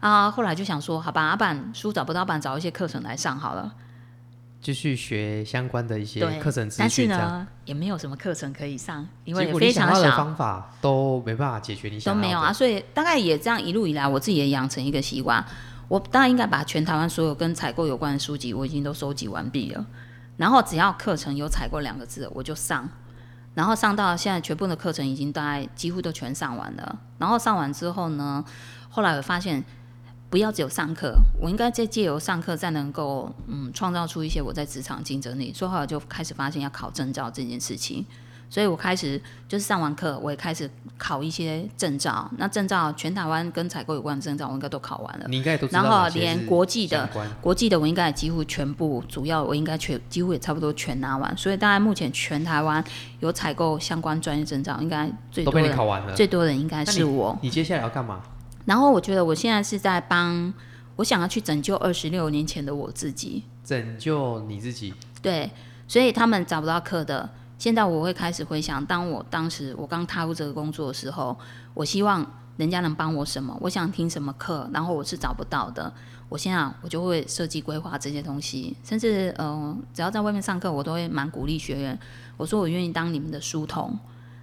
[0.00, 3.72] 啊，后来就想说，好吧，阿板书找不到，板找一些课程来上好了。
[4.60, 7.06] 继续学相关的一些，课程资但是。
[7.06, 10.16] 呢，也没有什么课程可以上，因为非常少。
[10.16, 12.52] 方法都没办法解决你都想都没有啊，。
[12.52, 15.44] 所以大概也这样一路以来，我自己也养成一个习惯，
[15.88, 19.86] 我当然应该把全台湾所有跟采购有关的书籍，我已经都收集完毕了。
[20.36, 22.88] 然后只要课程有采购两个字，我就上。
[23.54, 26.98] 然后上到现在，全部的课程已经大概几乎都全上完了。
[27.18, 28.44] 然后上完之后呢，
[28.88, 29.62] 后来我发现，
[30.30, 35.52] 不要只有上课，我应该再借由上课，再能够嗯创造出一些我在职场竞争力。
[35.52, 38.06] 所以后来就开始发现要考证照这件事情。
[38.48, 42.28] 所以我开始就是上完课，我也开始考一些证照。
[42.36, 45.26] 那证照全台湾跟采购有关的证照，我应该都考完了。
[45.28, 47.08] 你应该都然后连国际的
[47.40, 51.36] 国际的我应该也几乎全部，主要我应该全几乎也差不多全拿完。
[51.36, 52.82] 所以大概目前全台湾
[53.20, 56.14] 有采购相关专业证照，应该最都被你多人考完了。
[56.14, 57.38] 最多人应该是我。
[57.40, 58.20] 你接下来要干嘛？
[58.64, 60.52] 然后我觉得我现在是在帮
[60.96, 63.44] 我想要去拯救二十六年前的我自己。
[63.64, 64.92] 拯救你自己。
[65.22, 65.50] 对，
[65.86, 71.36] 所以他们找不到课的，现在我会开始回想，当我当时我刚踏入这个工作的时候，
[71.74, 72.24] 我希望
[72.56, 75.92] 人家能帮我什么，我想听什么课，然后我是找不到的。
[76.28, 81.98] 我现在我就会设计规划这些东西，甚至呃，只要在外面上课，我都会蛮鼓励学员。
[82.36, 83.98] 我说我愿意当你们的书童，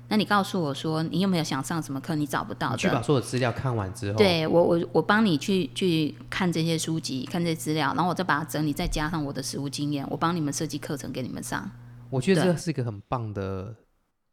[0.09, 3.01] 那你告诉我说你有没有想上什么课，你找不到的去把。
[3.01, 11.69] 所有资料看完之后，，对我，我我帮你去去看这些书籍，看这些资料，然后我再把它整理，再加上我的实务经验，我帮你们设计课程给你们上。
[12.09, 13.75] 我觉得这是一个很棒的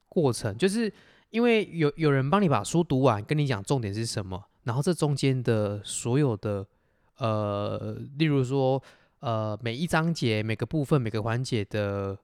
[0.09, 0.93] 过程，就是
[1.31, 6.65] 因为有有人帮你把书读完，跟你讲重点是什么，然后这中间的所有的
[7.19, 8.81] 呃，例如说
[9.19, 12.17] 呃每一章节、每个部分、每个环节的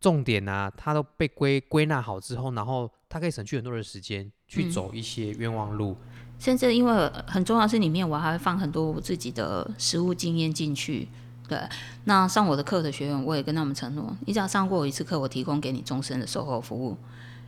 [0.00, 5.96] 重点啊，它都被归归纳好之后，然后它可以省去很多的时间去嗯走一些冤枉路。
[6.38, 11.06] 甚至因为很重要的是里面我还会放很多我自己的实务经验进去。
[11.46, 11.58] 对，
[12.04, 16.96] 那上我的课的学员，我也跟他们承诺，你只要上过我一次课，我提供给你终身的售后服务。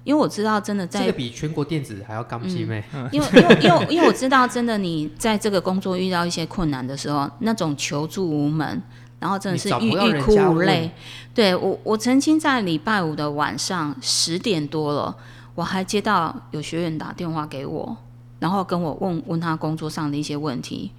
[0.05, 8.83] 因为我知道，真的在这个比全国电子还要刚劲妹， 因为因为因为因为我知道，真的你在这个工作遇到一些困难的时候，那种求助无门，
[9.23, 10.91] 然后真的是欲欲哭无泪。
[11.33, 15.17] 对我，我曾经在礼拜五的晚上十点多了，
[15.55, 17.97] 我还接到有学员打电话给我，
[18.41, 20.91] 然后跟我问问他工作上的一些问题，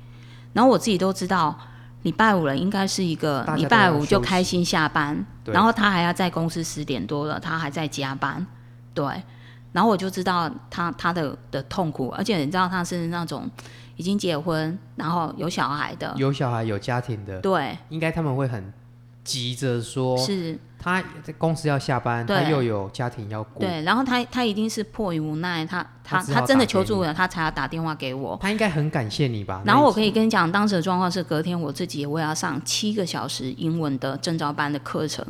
[0.54, 1.54] 然后我自己都知道。
[2.04, 8.46] 礼拜五了，应该是一个礼拜五就开心下班，然后他还要在公司十点多了，他还在加班，
[8.94, 9.06] 对，
[9.72, 13.50] 然后我就知道他他的的痛苦，而且你知道他是那种
[13.96, 18.74] 已经结婚，然后有小孩的，有小孩有家庭的，对，应该他们会很
[19.24, 28.38] 急着说，是，他在公司要下班，他又有家庭要顾，对，然后他他一定是迫于无奈，他他他他真的求助了，他才要打电话给我。
[28.42, 29.62] 他应该很感谢你吧？
[29.66, 35.26] 然后我可以跟你讲，当时的状况是隔天我自己我也要上七个小时英文的证照班的课程，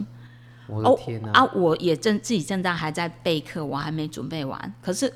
[0.66, 4.74] 我的天哪、啊，我也正自己正在还在备课，我还没准备完。
[4.82, 5.14] 可是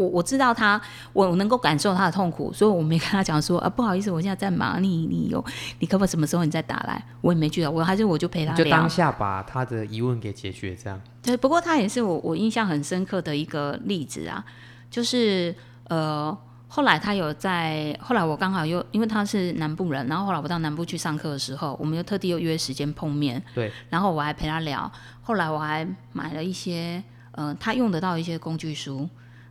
[0.00, 0.80] 我我知道他，
[1.12, 5.44] 我能够感受他的痛苦，所以我没跟他讲说啊，不好意思，我现在在忙，你你有
[5.78, 7.04] 你可不可以什么时候你再打来？
[7.20, 8.88] 我也没去，我还是我就陪他聊就当。
[8.88, 14.44] 下把他的疑问给解决，这样对，不过他也是我我印象很深刻的一个例子啊，
[14.90, 15.54] 就是
[15.88, 16.36] 呃。
[16.72, 24.88] 后来他有在，后来我刚好又因为他是南部人，然后后来我到南部去上课的时候，我们又特地又约时间碰面，对，然后我还陪他聊，
[25.20, 29.08] 后来我还买了一些呃他用得到一些工具书，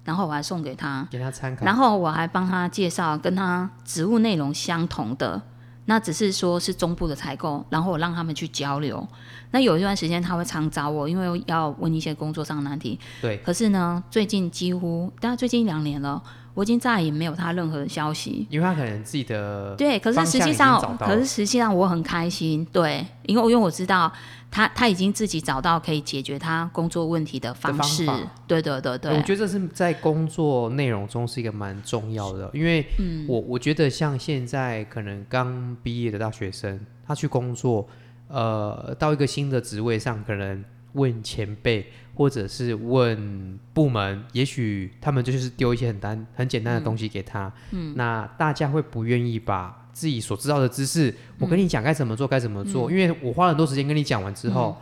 [0.09, 1.63] 然后我还送给他，给他参考。
[1.63, 5.39] 然后我还帮他介绍跟他职务内容相同的，
[5.85, 9.07] 那只是说是中部的采购，然后我让他们去交流。
[9.51, 12.99] 那有一段时间他会常找我，因为要问一些工作上的难题。
[13.21, 16.19] 对，可是呢，最近几乎，大概最近一两年了，
[16.53, 18.47] 我已经再也没有他任何的消息。
[18.49, 24.11] 因为他可能自己的对，可是实际上可是实际上我很开心，对，因为因为我知道
[24.51, 37.87] 他他已经自己找到可以解决他工作问题的方方式，法对对对对，我觉得这是在工作内容中是一个蛮重要的，因为嗯我我觉得像现在可能刚毕业的大学生，他去工作，
[38.27, 41.85] 呃，到一个新的职位上，可能问前辈
[42.19, 54.75] 或者是问部门，也许他们就是丢一些很单很简单的东西给他，嗯，那大家会不愿意把自己所知道的知识，我跟你讲该怎么做该怎么做，因为我花了很多时间跟你讲完之后，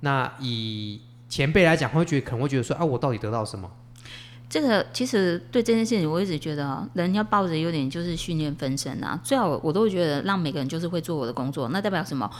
[0.00, 3.70] 那以前辈来讲，会觉得可能会觉得说啊，我到底得到什么？
[4.48, 9.20] 这个其实对这件事情，我一直觉得人要抱着有点就是训练分身啊。
[9.22, 12.30] 最好我都会觉得让每个人就是会做我的工作，那代表什么？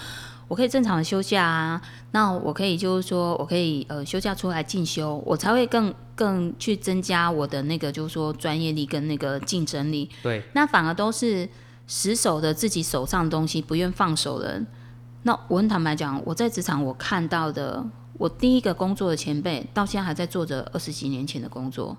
[0.48, 1.80] 我可以正常的休假啊，
[2.12, 10.08] 那我可以就是说我可以呃休假出来进修，我才会更更去增加我的那个就是说专业力跟那个竞争力。
[10.22, 11.48] 对，那反而都是
[11.86, 14.66] 死守的自己手上的东西，不愿放手的人。
[15.24, 17.84] 那我很坦白讲，我在职场我看到的，
[18.14, 21.96] 我第一个工作的前辈，到现在还在做着二十几年前的工作。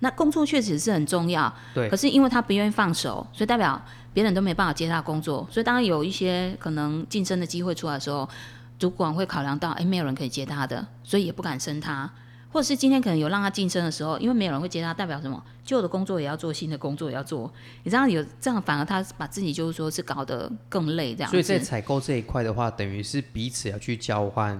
[0.00, 3.82] 那工作确实是很重要，对可是因为他不愿意放手，所以代表
[4.18, 5.46] 别人都没办法接他工作。
[5.48, 8.28] 所以当有一些可能晋升的机会出来的时候，
[8.76, 12.10] 主管会考量到，哎，没有人可以接他的，所以也不敢升他。
[12.50, 15.40] 或者是今天可能有让他晋升的时候，因为没有人会接他，代表什么？
[15.62, 17.48] 旧的工作也要做，新的工作也要做。
[17.84, 21.30] 你知道有这样，反而他把自己就是说是搞得更累这样。
[21.30, 24.58] 所以在采购这一块的话，等于是彼此要去交换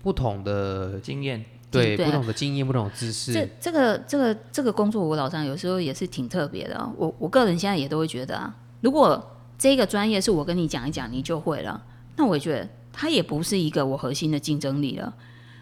[0.00, 3.32] 不同的经验，对对不同的经验、不同的知识。
[3.32, 6.88] 这这个这个这个工作，我老张有时候也是挺特别的啊。
[6.96, 11.82] 我我个人现在也都会觉得啊，如果这个专业是我跟你讲一讲，你就会了，
[12.16, 15.12] 那我也觉得它也不是一个我核心的竞争力了。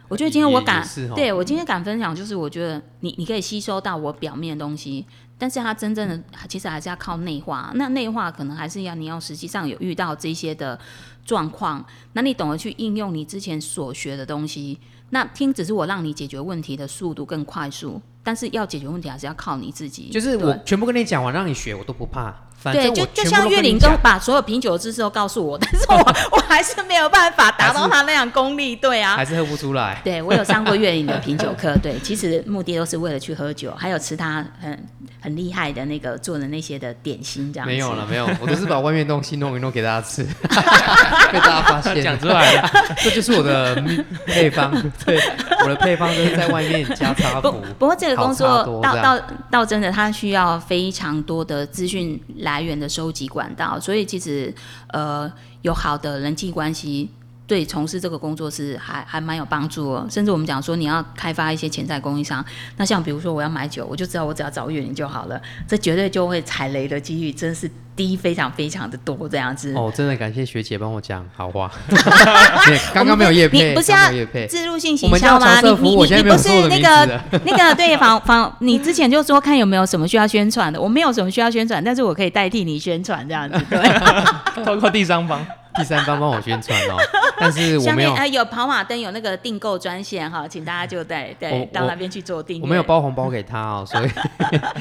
[0.08, 5.04] 我觉得今天我敢哦对我今天敢分享，就是我觉得你你可以吸收到我表面的东西，
[5.36, 7.72] 但是它真正的其实还是要靠内化。
[7.74, 10.78] 那内化可能还是要你要实际上有遇到这些的
[11.24, 14.78] 状况，那你懂得去应用你之前所学的东西。
[15.10, 20.10] 那听只是我让你解决问题的速度更快速，但是要解决问题还是要靠你自己。
[20.10, 22.45] 就是我全部跟你讲完，让你学，我都不怕。
[22.66, 25.96] 反正对，就就像岳林都跟你讲跟把所有品酒的知识都告诉我，但是我
[26.36, 28.74] 我还是没有办法达到他那样功力。
[28.74, 30.00] 对啊，还是喝不出来。
[30.02, 34.86] 对我有上过岳林的品酒课，对，其实目的都是为了去喝酒，还有吃他很
[35.20, 37.72] 很厉害的那个做的那些的点心这样子。
[37.72, 40.24] 没有了，没有，我都是把外面东西弄一弄给大家吃，
[41.32, 44.72] 被大家发现讲出来了，这就是我的秘配方。
[45.04, 45.20] 对，
[45.62, 47.52] 我的配方就是在外面加 插不。
[47.78, 54.54] 不过这个工作到到到真的，他需要非常多的资讯来来源的收集管道，所以其实
[54.88, 57.10] 呃有好的人际关系。
[57.46, 62.44] 对从事这个工作是还还蛮有帮助哦，甚至我们讲说你要开发一些潜在供应商，
[62.76, 69.72] 那像比如说我要买酒，我就知道我只要找岳林就好了，这绝对就会踩雷的几率真是低非常非常的多这样子。
[69.74, 71.70] 哦，真的感谢学姐帮我讲好话。
[72.66, 74.46] 对刚刚没有叶配，你不是要刚刚没有业配。
[74.46, 75.60] 自入性行销吗？
[75.60, 77.20] 你你你你不是那个。
[77.44, 83.80] 那个对访访，你之前就说看有没有什么需要宣传的，我没有什么需要宣传，但是我可以代替你宣传这样子，对。
[84.64, 85.44] 通过第三方，
[85.76, 86.96] 第三方帮我宣传哦，
[87.38, 92.62] 但是我没有，下面呃有跑马灯有那个订购专线哈，请大家就对我对到那边去做订。
[92.62, 94.10] 我没有包红包给他哦，所以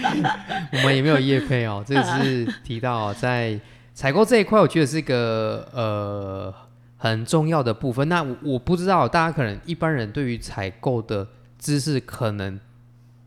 [0.73, 1.83] 我们也没有业配哦。
[1.85, 3.59] 这个是提到哦在
[3.93, 6.53] 采购这一块，我觉得是一个呃
[6.97, 8.07] 很重要的部分。
[8.09, 11.27] 那我我不知道大家可能一般人对于采购的
[11.59, 12.59] 知识，可能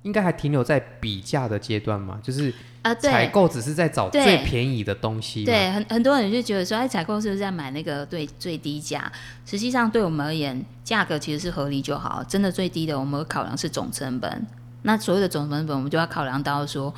[0.09, 2.95] 应该还停留在比价的阶段嘛，就是啊。
[2.95, 5.45] 采购只是在找最便宜的东西嘛。
[5.45, 9.13] 对，很很多人就觉得说，哎，采购是不是在买那个最最低价？
[9.45, 12.25] 实际上，对我们而言，价格其实是合理就好。
[12.27, 14.47] 真的最低的，我们会考量是总成本。
[14.85, 16.95] 那所有的总成本，我们就要考量到说，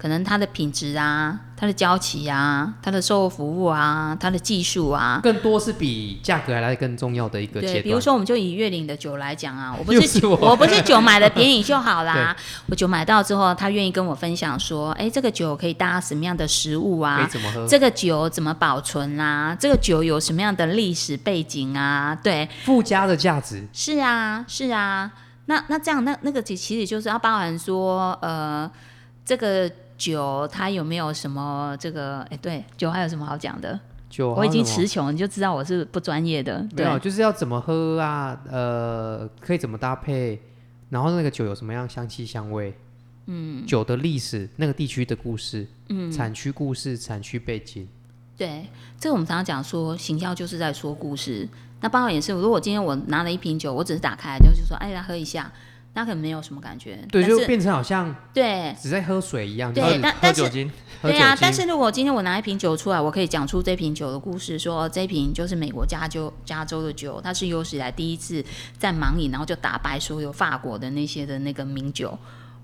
[0.00, 5.20] 可能它的品质啊，它的交期啊，它的售后服务啊，它的技术啊。
[5.22, 7.82] 更多是比价格还来更重要的一个阶对，段。
[7.82, 12.34] 比如说，我们就以月岭的酒来讲啊，我不是我我不是酒买的便宜就好啦。
[12.68, 17.28] 我酒买到之后，他愿意跟我分享说，哎，这个酒可以搭什么样的食物啊？
[17.30, 17.66] 怎么喝？
[17.66, 19.54] 这个酒怎么保存啊？
[19.60, 22.18] 这个酒有什么样的历史背景啊？
[22.22, 23.68] 对，附加的价值。
[23.74, 25.12] 是啊，是啊。
[25.46, 28.70] 那那这样，那那个其其实就是要包含说，呃，
[29.24, 29.68] 这个
[30.00, 32.20] 酒它有没有什么这个？
[32.30, 33.78] 哎，对，酒还有什么好讲的？
[34.08, 36.66] 酒我已经词穷，你就知道我是不专业的。
[36.74, 38.40] 对，没有，就是要怎么喝啊？
[38.50, 40.40] 呃，可以怎么搭配？
[40.88, 42.74] 然后那个酒有什么样香气香味？
[43.26, 47.86] 嗯，酒的历史，那个地区的故事，嗯，产区故事、产区背景，
[48.38, 48.66] 对，
[48.98, 51.46] 这个我们常常讲说，行销就是在说故事。
[51.82, 55.52] 那包括也是，如果今天我拿了一瓶酒，我只是打开就是说，哎，来喝一下，
[55.92, 56.98] 那可能没有什么感觉。
[57.10, 60.70] 对，就变成好像对只在喝水一样，对就是但但是喝酒精，
[61.02, 68.44] 对啊但是如果今天我拿一瓶酒出来，我可以讲出这瓶酒的故事，说这瓶就是美国加州加州的酒，它是有史以来第一次
[68.78, 72.18] 在盲饮，然后就打败所有法国的那些的那个名酒。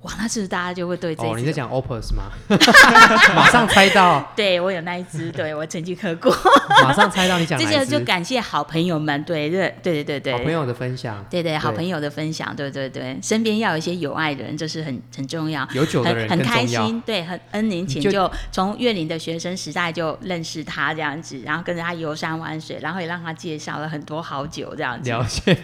[0.06, 2.30] 哇，那是不是大家就会对这一哦，你在讲 Opus 吗？
[3.34, 6.32] 马上猜到， 对我有那一支，对我曾经喝过。
[6.84, 7.80] 马上猜到你讲这哪一支？
[7.80, 15.66] 个就感谢好朋友们，对对对对对对，好朋友的分享，对对，好朋友的分享，对对对，身边要有一些有爱的人，这是很很重要。
[15.72, 16.64] 有酒的人很很开。
[16.66, 25.08] 心，对，很恩年前就就从岳林的学生时代就认识他这样子，然后跟着他游山玩水，然后也让他介绍了很多好酒这样子。
[25.08, 25.56] 了解，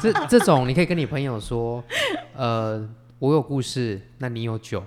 [0.00, 1.82] 这这种你可以跟你朋友说，
[2.36, 2.80] 呃，
[3.20, 4.84] 我有故事，那你有酒，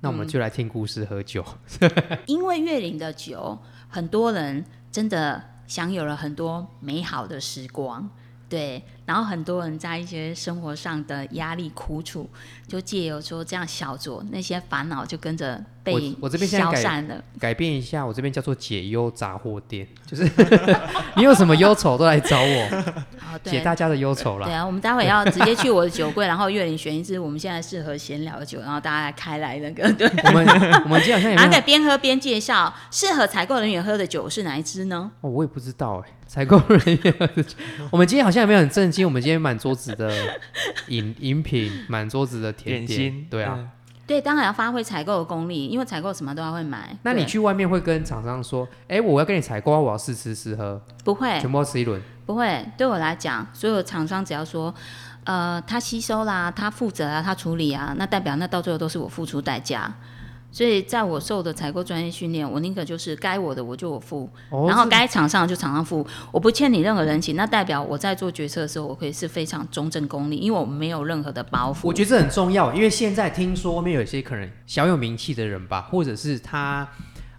[0.00, 1.44] 那我们就来听故事喝酒。
[2.26, 8.08] 因为月龄的酒，很多人真的享有了很多美好的时光，
[8.48, 12.26] 对，然后很多人在一些生活上的压力苦楚，
[12.66, 17.22] 就借由说这样小酌，那些烦恼就跟着被我我这边现在改消散了。
[17.38, 20.28] 改变一下，我这边叫做解忧杂货店， 就是
[21.16, 22.84] 你有什么忧愁都来找我，
[23.44, 23.60] 解。
[23.60, 24.46] 大家的忧愁啦。
[24.46, 30.46] 对啊，我们待会要直接去我的酒柜，然后月林选一支我们现在适合闲聊的酒，然后大家来开来那个，对，我们
[30.84, 35.10] 我们今天好像也然后可以，边喝边介绍适合采购人员喝的酒是哪一支呢？
[35.20, 37.54] 哦，我也不知道哎，采购人员喝的酒，
[37.90, 40.12] 我们今天好像也没有很震惊，我们今天满桌子的
[40.88, 43.58] 饮饮品，满桌子的甜点点心，，对啊。
[44.04, 46.96] 嗯，对，当然要发挥采购的功力，因为采购什么都要会买。
[47.02, 52.00] 那你去外面会跟厂商说，哎，我要跟你采购，我要试吃试喝，不会全部要吃一轮。
[52.26, 54.74] 不会，对我来讲，所有厂商只要说，
[55.24, 59.92] 呃，他吸收啦，他负责啊，他处理啊，那代表那到最后都是我付出代价。
[60.54, 71.80] 所以在我受的采购专业训练，我宁可就是该我的我就我付，哦然后该厂商就厂商付，我不欠你任何人情，那代表我在做决策的时候，我可以是非常中正公理，因为我没有任何的包袱。
[71.82, 76.88] 我觉得这很重要，因为现在听说外面有一些可能小有名气的人吧，或者是他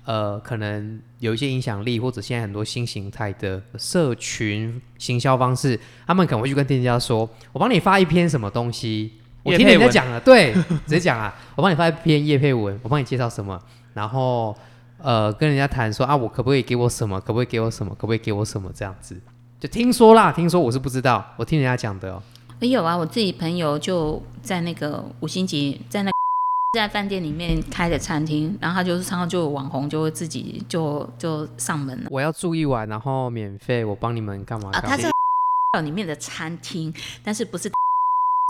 [0.03, 9.13] 呃可能有一些影响力，或者现在很多新形态的社群行销方式，他们可能会去跟店家说：“我帮你发一篇什么东西。”
[9.45, 10.51] 我听人家讲了，对，
[10.87, 13.61] 直接讲啊，我帮你发一篇叶佩文，我帮你介绍什么，
[13.93, 14.57] 然后
[14.97, 19.15] 呃跟人家谈说啊，我可不可以给我什么，可不可以给我什么，可不可以给我什么这样子，
[19.59, 22.23] 就听说啦，听说我是不知道，我听人家讲的哦。
[22.59, 26.11] 也有啊，我自己朋友就在那个五星级，在那
[26.73, 34.81] 在饭店里面开的餐厅，然后他就是常常就有网红就会自己就就上门了我要住一晚，然后免费，我帮你们干嘛啊？
[34.81, 35.07] 他是
[35.83, 36.91] 里面的餐厅，
[37.23, 37.71] 但是不是。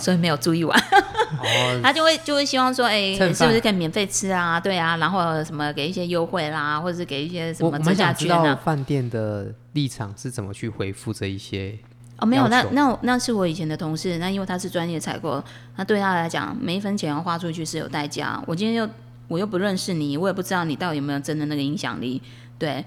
[0.04, 4.60] 所以没有住一晚，哦， 他就会就会希望说，哎、是不是可以免费吃啊？
[4.60, 8.60] 对啊，然后什么给一些优惠啦，或者是给一些什么折价们想知道券啊？
[8.62, 11.78] 饭店的立场是怎么去回复这一些。
[12.18, 15.42] 哦，没有，那那那是我以前的同事，那因为他是专业采购，
[15.76, 18.42] 那对他来讲，每一分钱要花出去是有代价。
[18.46, 18.88] 我今天又
[19.28, 22.20] 我又不认识你，我也不知道你到底有没有真的那个影响力，
[22.58, 22.84] 对，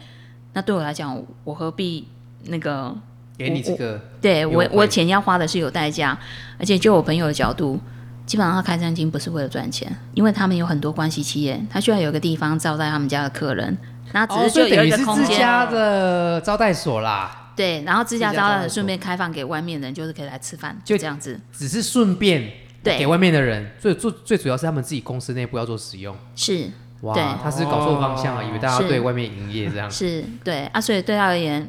[0.53, 2.07] 那对我来讲，我何必
[2.43, 2.95] 那个？
[3.39, 6.17] 给你这个，对我我钱要花的是有代价，
[6.59, 7.79] 而且就我朋友的角度，
[8.25, 13.77] 基本上他开餐厅不是为了赚钱，因为他们有很多关系企业，他需要有个地方招待他们家的客人，
[14.11, 15.25] 那只哦，是就有一个空间。
[15.25, 21.39] 自家的招待所啦，对，然后自家招待自家招待所顺便开放给外面人，就是可以来吃饭，就就这样子。
[21.53, 22.51] 只是顺便
[22.83, 26.13] 对给外面的人，最最最主要是他们自己公司内部要做使用。
[26.35, 26.69] 是
[27.01, 29.89] 对哇，他是搞错方向了，以为大家对外面营业这样。
[29.89, 31.65] 是，对啊，所以对他而言，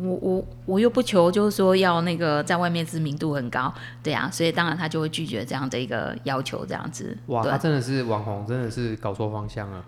[0.00, 3.72] 我我我又不求就是说要那个在外面知名度很高，
[4.02, 7.16] 对啊，所以当然他就会拒绝这样的一个要求，这样子。
[7.26, 9.84] 哇，他真的是网红，真的是搞错方向了，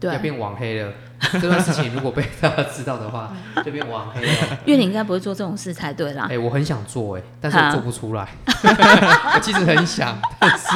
[0.00, 0.92] 要对，变网黑了。
[1.32, 4.58] 这段事情如果被大家知道的话，就变网黑了。
[4.66, 6.38] 月玲应该不会做这种事才对啦哎、。
[6.38, 8.28] 我很想做哎、但是我做不出来。
[9.34, 10.66] 我其实很想，但是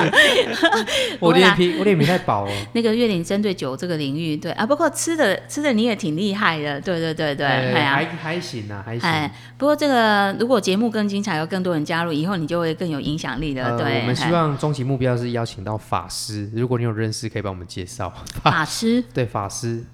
[1.20, 2.52] 我脸皮我脸皮太薄了。
[2.72, 9.08] 那个月玲针对酒这个领域，对啊，不过吃的吃的你也挺厉害的，对对对对，还还行啊，还行。
[9.08, 13.70] 哎，不过这个如果节目更精彩，有更多人加入，以后你就会更有影响力了。
[13.70, 18.12] 呃，对，我们希哎望终极目标是邀请到法师，如果你有认识，可以帮我们介绍。
[18.42, 19.84] 法师， 对，法师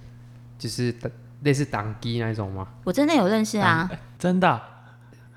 [0.58, 0.94] 就是
[1.42, 2.66] 类似党机那一种吗？
[2.84, 3.88] 我真的有认识啊，
[4.18, 4.62] 真的啊、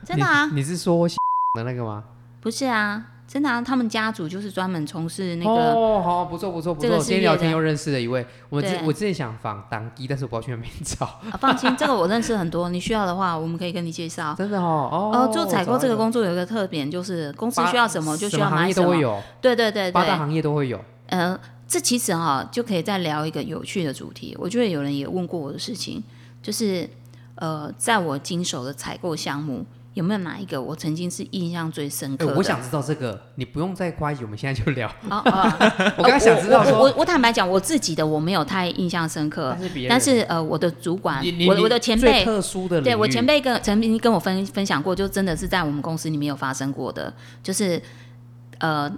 [0.04, 1.08] 真的啊，你你是说
[1.56, 2.04] 的那个吗？
[2.42, 5.52] 不是啊，真的啊，他们家族就是专门从事那个。
[5.52, 6.90] 哦，好，不错不错不错。
[6.90, 11.06] 这个今天聊天又认识了一位，我之我之前想访党机，但是我不知道去哪边找。
[11.06, 14.34] 啊，放心，这个我认识很多，你需要的话，我们可以跟你介绍。
[14.36, 18.68] 真的哦，哦，呃，做采购这个工工作有一个特点，就是公司需要什么就需要买什么。
[18.70, 20.84] 业都会有，对对对对，八大行业都会有。
[21.08, 21.40] 呃，
[21.72, 24.36] 这其实哈、就可以再聊一个有趣的主题。
[24.38, 26.04] 我觉得有人也问过我的事情，
[26.44, 26.90] 就是
[27.36, 32.36] 呃，在我经手的采购项目，有没有哪一个我曾经是印象最深哎刻的？
[32.36, 34.86] 我想知道这个，你不用再夸一集，我们现在就聊。
[35.10, 39.56] 哦哦， 我刚才想知道说，我我坦白讲，我自己的我没有太印象深刻
[39.88, 47.82] 但，是呃，我的主管我的我的前辈，特殊的，对我前辈跟曾经跟我分分享过，就真的是在我们公司里面有发生过的，就是
[48.60, 48.92] 呃，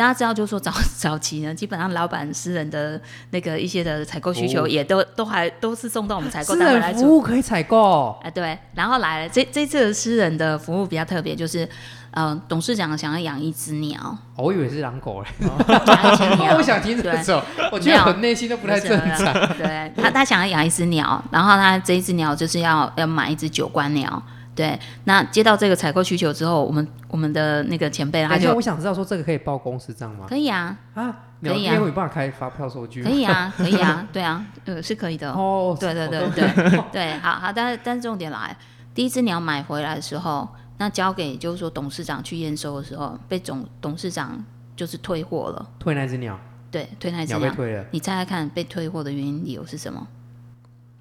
[0.00, 2.98] 大家知道，就是说早 早期呢，基本上老板私人的
[3.32, 11.68] 那个一些的采购需求，也都都还都是送到我们采购私单位来服务可以采购，啊，对，然后来了这这次的私人的服务比较特别，就是
[12.12, 14.00] 呃，董事长想要养一只鸟，
[14.36, 15.28] 哦我以为是狼狗嘞。
[15.68, 17.22] 养一只鸟，我想听这对。
[17.22, 19.34] 种，我觉得我内心都不太正常。
[19.58, 19.92] 对。
[19.94, 24.22] 他，他想要养一只鸟，然后他这一只鸟就是要要买一只九官鸟。
[24.54, 30.26] 对，那接到这个采购需求之后，我们我们的那个前辈他就我想知道说这个可以报公司账吗？
[30.28, 33.02] 可以啊，啊，可以啊鸟店有办法开发票收据？
[33.02, 35.32] 可以啊，可以啊， 对啊，呃，是可以的。
[35.32, 38.54] 哦，对对对对对，好好，但是但是重点来，
[38.94, 40.46] 第一只鸟买回来的时候，
[40.78, 44.44] 那交给就是说董事长去验收的时候，被总董事长
[44.76, 46.38] 就是退货了，退那只鸟，
[46.70, 47.40] 对，退那只鸟。
[47.40, 47.84] 被退了。
[47.92, 50.06] 你猜猜看，被退货的原因理由是什么？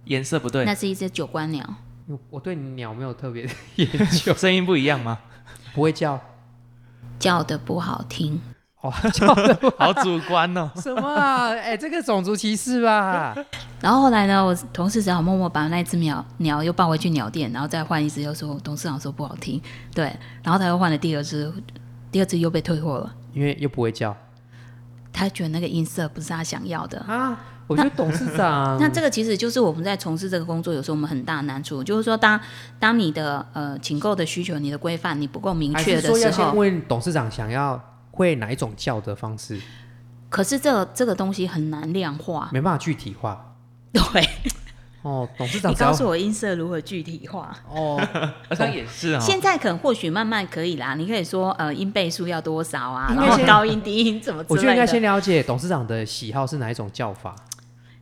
[0.06, 1.68] 颜色不对那，是一只九官鸟。
[2.30, 5.20] 我对鸟没有特别的 研究，声音不一样吗？
[5.74, 6.20] 不会叫。
[7.20, 8.40] 叫的不好听，
[8.80, 10.72] 哦，叫的好主观哦。
[10.78, 11.50] 什么啊？
[11.50, 13.36] 哎，这个种族歧视吧？
[13.82, 19.62] 然后后来呢，我同事只好默默把那只鸟鸟又抱回去鸟店，然后再换一只，又说董事长说不好听，
[19.94, 20.06] 对，
[20.42, 21.52] 然后他又换了第二只，
[22.10, 23.14] 第二只又被退货了。
[23.34, 24.16] 因为又不会叫
[25.12, 27.00] 他觉得那个音色不是他想要的。
[27.02, 27.38] 啊。
[27.70, 32.40] 我觉得董事长 那这个其实就是我们在从事这个工作，有时候我们很大的难处，就是说当
[32.80, 39.60] 当你的呃请购的需求、你的规范你不够明还确的时是说要先候，问董事长想要会哪一种叫的方式？
[40.30, 42.50] 可是这个这个东西很难量化。
[42.52, 43.54] 没办法具体化。
[43.94, 44.02] 对，
[45.02, 47.56] 哦，董事长你告诉我音色如何具体化？
[47.68, 48.00] 哦，
[48.50, 49.20] 好像也是啊。
[49.20, 55.02] 现在可能或许慢慢可以啦，你可以说呃音倍数要多少啊，然后高音低音怎么我觉得应该先。
[55.02, 57.34] 了解董事长的喜好是哪一种叫法。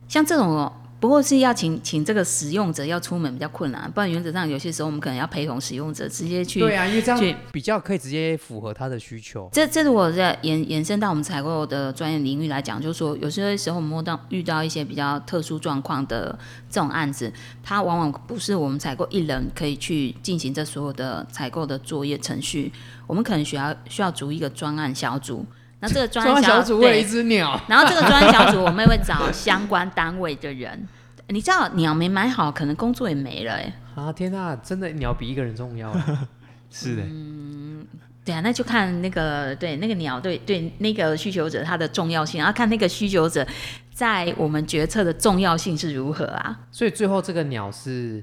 [0.08, 9.48] 像这种哦，不过是要请请这个使用者要出门比较困难，不然原则上有些时候我们可能要陪同使用者直接去对啊，因为这样比较可以直接符合他的需求。
[9.52, 16.36] 这这如果在延延伸到我们采购的专业领域来讲，就是说有些时候我们摸到遇到一些比较特殊状况的
[16.70, 17.30] 这种案子，
[17.62, 22.72] 它往往不是我们采购一人可以去进行这所有的采购的作业程序，
[23.06, 25.44] 我们可能需要需要组一个专案小组。
[25.80, 30.86] 那这个专案小组为了一对，只鸟，然后这个专案小组我们也会找 相关单位的人。
[31.28, 36.28] 你知道鸟没买好，可能工作也没了哎、啊天呐，真的鸟比一个人重要啊。
[36.70, 37.86] 是的，嗯
[38.24, 43.46] 对啊，那就看那个对那个鸟对对那个需求者它的重要性，然后看那个需求者
[43.92, 46.58] 在我们决策的重要性是如何啊。
[46.72, 48.22] 所以最后这个鸟是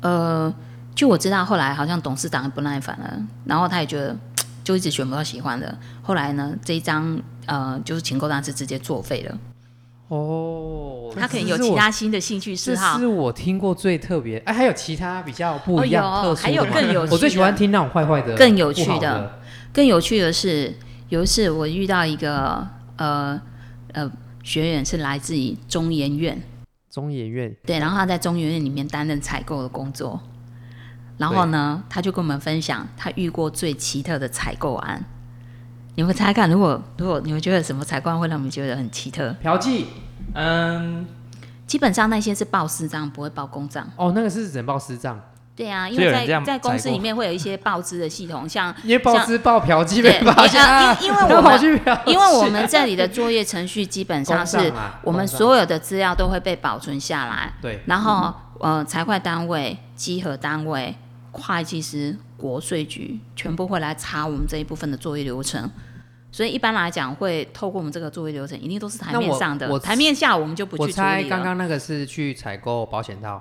[0.00, 0.54] 呃，
[0.94, 4.16] 就我知道后来好像董事长不耐烦了，然后他也觉得
[4.68, 9.38] 就一直选不到喜欢的，后来呢这一张呃就是请购单是直接作废了，
[10.08, 13.06] 哦，他可能有其他新的兴趣嗜这好是。
[13.06, 19.40] 我听过最特别，哎，还有其他比较不一样、特殊还有更有趣的我最喜欢听那种坏坏的、更有趣的的。
[19.72, 20.74] 更有趣的是，
[21.08, 23.40] 有一次我遇到一个呃
[23.94, 24.12] 呃
[24.42, 26.38] 学员是来自于中研院。
[26.90, 30.20] 中研院对，然后他在中研院里面担任采购的工作，
[31.18, 35.04] 然后呢，他就跟我们分享他遇过最奇特的采购案。
[35.96, 39.34] 你们猜猜看，如果如果你们觉得什么采购案会让你们觉得很奇特？
[39.40, 39.84] 嫖妓。
[40.34, 41.06] 嗯，
[41.66, 43.84] 基本上那些是报私账，不会报公账。
[43.96, 45.20] 哦，那个是人报私账，
[45.56, 51.60] 对啊，因为在在公司里面会有一些报资的系统，像 因为报资报嫖妓对，被发现啊，因因为我们
[52.06, 57.82] 因为我们这里的作业程序基本上是我们所有的资料都会被保存下来，对。
[57.86, 60.94] 然后呃，财会单位、稽核单位、
[61.38, 65.70] 会计师、国税局全部会来查我们这一部分的作业流程。
[66.30, 69.66] 所以一般来讲，会透过我们这个作业流程，一定都是台面上的。
[69.70, 70.92] 我台面下我们就不我去。
[70.92, 73.40] 猜刚刚那个是去采购保险套，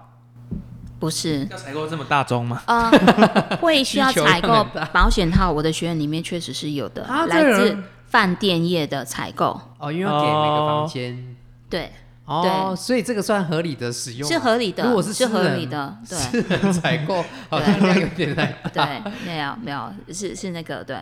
[0.98, 2.64] 不是，要采购这么大宗吗？
[2.66, 2.90] 呃，
[3.60, 5.52] 会需要采购保险套。
[5.52, 9.60] 我的学员里面确实是有的，啊来自饭店业的采购。
[9.80, 11.36] 哦，因为要给每个房间
[11.70, 11.92] 对，
[12.28, 16.18] 哦，所以这个算合理的使用啊，是合理的，如果是是合理的，对。
[16.18, 20.98] 私人采购好像量有点太大， 对，没有没有，是是那个对。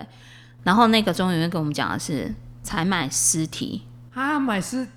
[0.63, 3.81] 然后那个中医院跟我们讲的是采买尸体，
[4.13, 4.87] 啊，买尸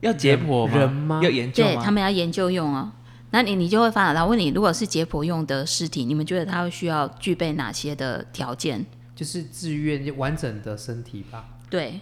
[0.00, 0.76] 要解剖吗？
[0.78, 1.64] 人吗要研究？
[1.64, 2.92] 对他们要研究用哦。
[3.30, 8.84] 那你你就会发现，他问你，如果是解剖用的尸体，你们觉得他会需要具备哪些的条件？
[9.14, 12.00] 就是自愿完整的身体吧，对，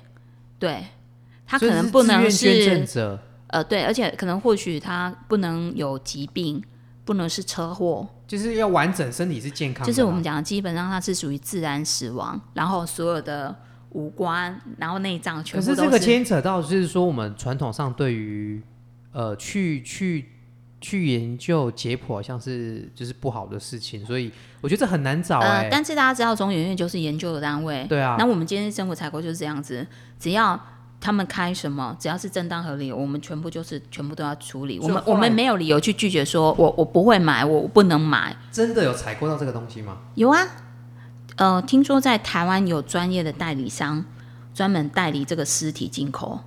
[0.58, 0.84] 对，
[1.46, 6.62] 他可能不能自愿捐赠是者，呃对，而且可能或许他不能有疾病，
[7.04, 13.54] 不能是车祸，就是要完整身体是健康就是我们讲的，基本上它是属于自然死亡，然后所有的
[13.90, 18.60] 五官，然后内脏全可是这个牵扯到，就是说我们传统上对于
[19.12, 20.32] 呃去去
[20.80, 24.30] 去研究解剖，好像是就是不好的事情，所以
[24.60, 28.16] 我觉得这很难找哎、呃，但是大家知道中研院就是研究的单位，对啊。
[28.18, 29.86] 那我们今天生活采购就是这样子，
[30.18, 30.60] 只要
[31.06, 34.80] 他们开什么，只要是正当合理，我们全部就是全部都要处理。
[34.80, 38.36] 我们我们没有理由去拒绝说我我不会买，我我不能买。
[38.50, 39.98] 真的有采购到这个东西吗？
[40.16, 40.44] 有啊，
[41.36, 44.04] 呃，听说在台湾有专业的代理商
[44.52, 46.40] 专门代理这个尸体进口。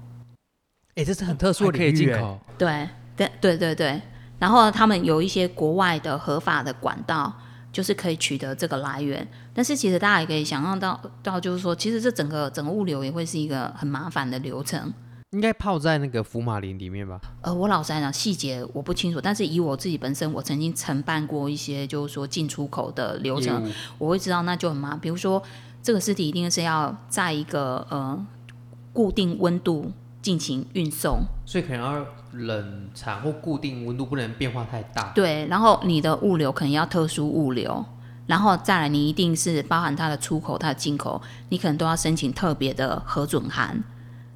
[0.95, 4.01] 哎、这是很特殊的可以进口，对对对对对，
[4.39, 7.33] 然后他们有一些国外的合法的管道，
[7.71, 9.25] 就是可以取得这个来源。
[9.59, 14.93] 但是其实大家也可以想象到，到就是说，其实这整个整个物流也会是一个很麻烦的流程。
[15.31, 17.19] 应该泡在那个福马林里面吧？
[17.41, 24.99] 呃，我老实来讲，细节我不清楚，但是以我自己本身，我曾经承办过一些就是说进出口的流程，我会知道那就很麻烦。
[25.01, 25.43] 比如说，
[25.83, 28.25] 这个尸体一定是要在一个呃
[28.93, 29.91] 固定温度
[30.21, 35.11] 进行运送，所以可能要冷藏或固定温度，不能变化太大。
[35.13, 37.83] 对，然后你的物流可能要特殊物流，
[38.29, 41.19] 然后再来你一定是包含它的出口、它的进口，
[41.49, 43.83] 你可能都要申请特别的核准函，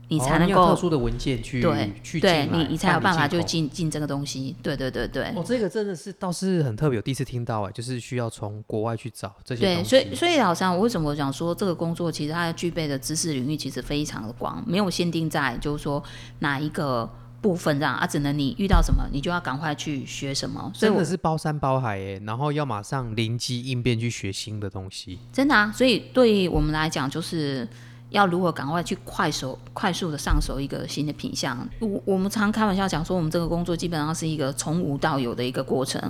[0.07, 3.69] 你才能哦、有特够、殊的文件去对去对你你才有办法就进口。
[3.69, 4.55] 进进这个东西。
[4.63, 5.25] 对对对对。
[5.35, 16.03] 哦，这个真的是倒是很特别，我第一次听到哎，就是需要从国外去找这些对，所以所以老像，我为什么讲说这个工作其实它具备的知识领域其实非常的广，没有限定在就是说
[16.39, 17.07] 哪一个
[17.43, 20.71] 部分这样啊，只能你遇到什么你就要赶快去学什么。
[20.73, 25.19] 所以我真的是包山包海耶，然后要马上灵机应变去学新的东西。
[25.33, 27.67] 真的啊，所以对于我们来讲，就是
[28.11, 31.67] 要如何赶快去快手、快速的上手一个新的品相。
[31.79, 36.01] 我我们常开玩笑讲说，我们这个工作基本上是一个从无到有的一个过程。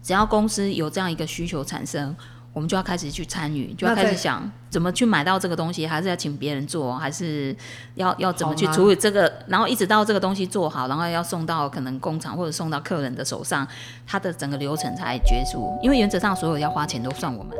[0.00, 2.14] 只要公司有这样一个需求产生，
[2.52, 7.54] 我们就要开始去参与，就要开始想怎么去买到这个东西，还是要请别人做，还是
[7.94, 13.66] 要要怎么去处理这个，然后一直到这个东西做好，然后要送到可能工厂或者送到客人的手上，
[14.06, 15.78] 它的整个流程才结束。
[15.82, 17.56] 因为原则上所有要花钱都算我们。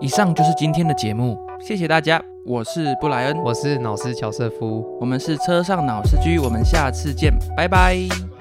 [0.00, 4.84] 以上就是今天的节目，谢谢大家，我是布莱恩，我是脑师乔瑟夫。
[5.00, 8.33] 我们是车上脑司机，我们下次见，拜拜。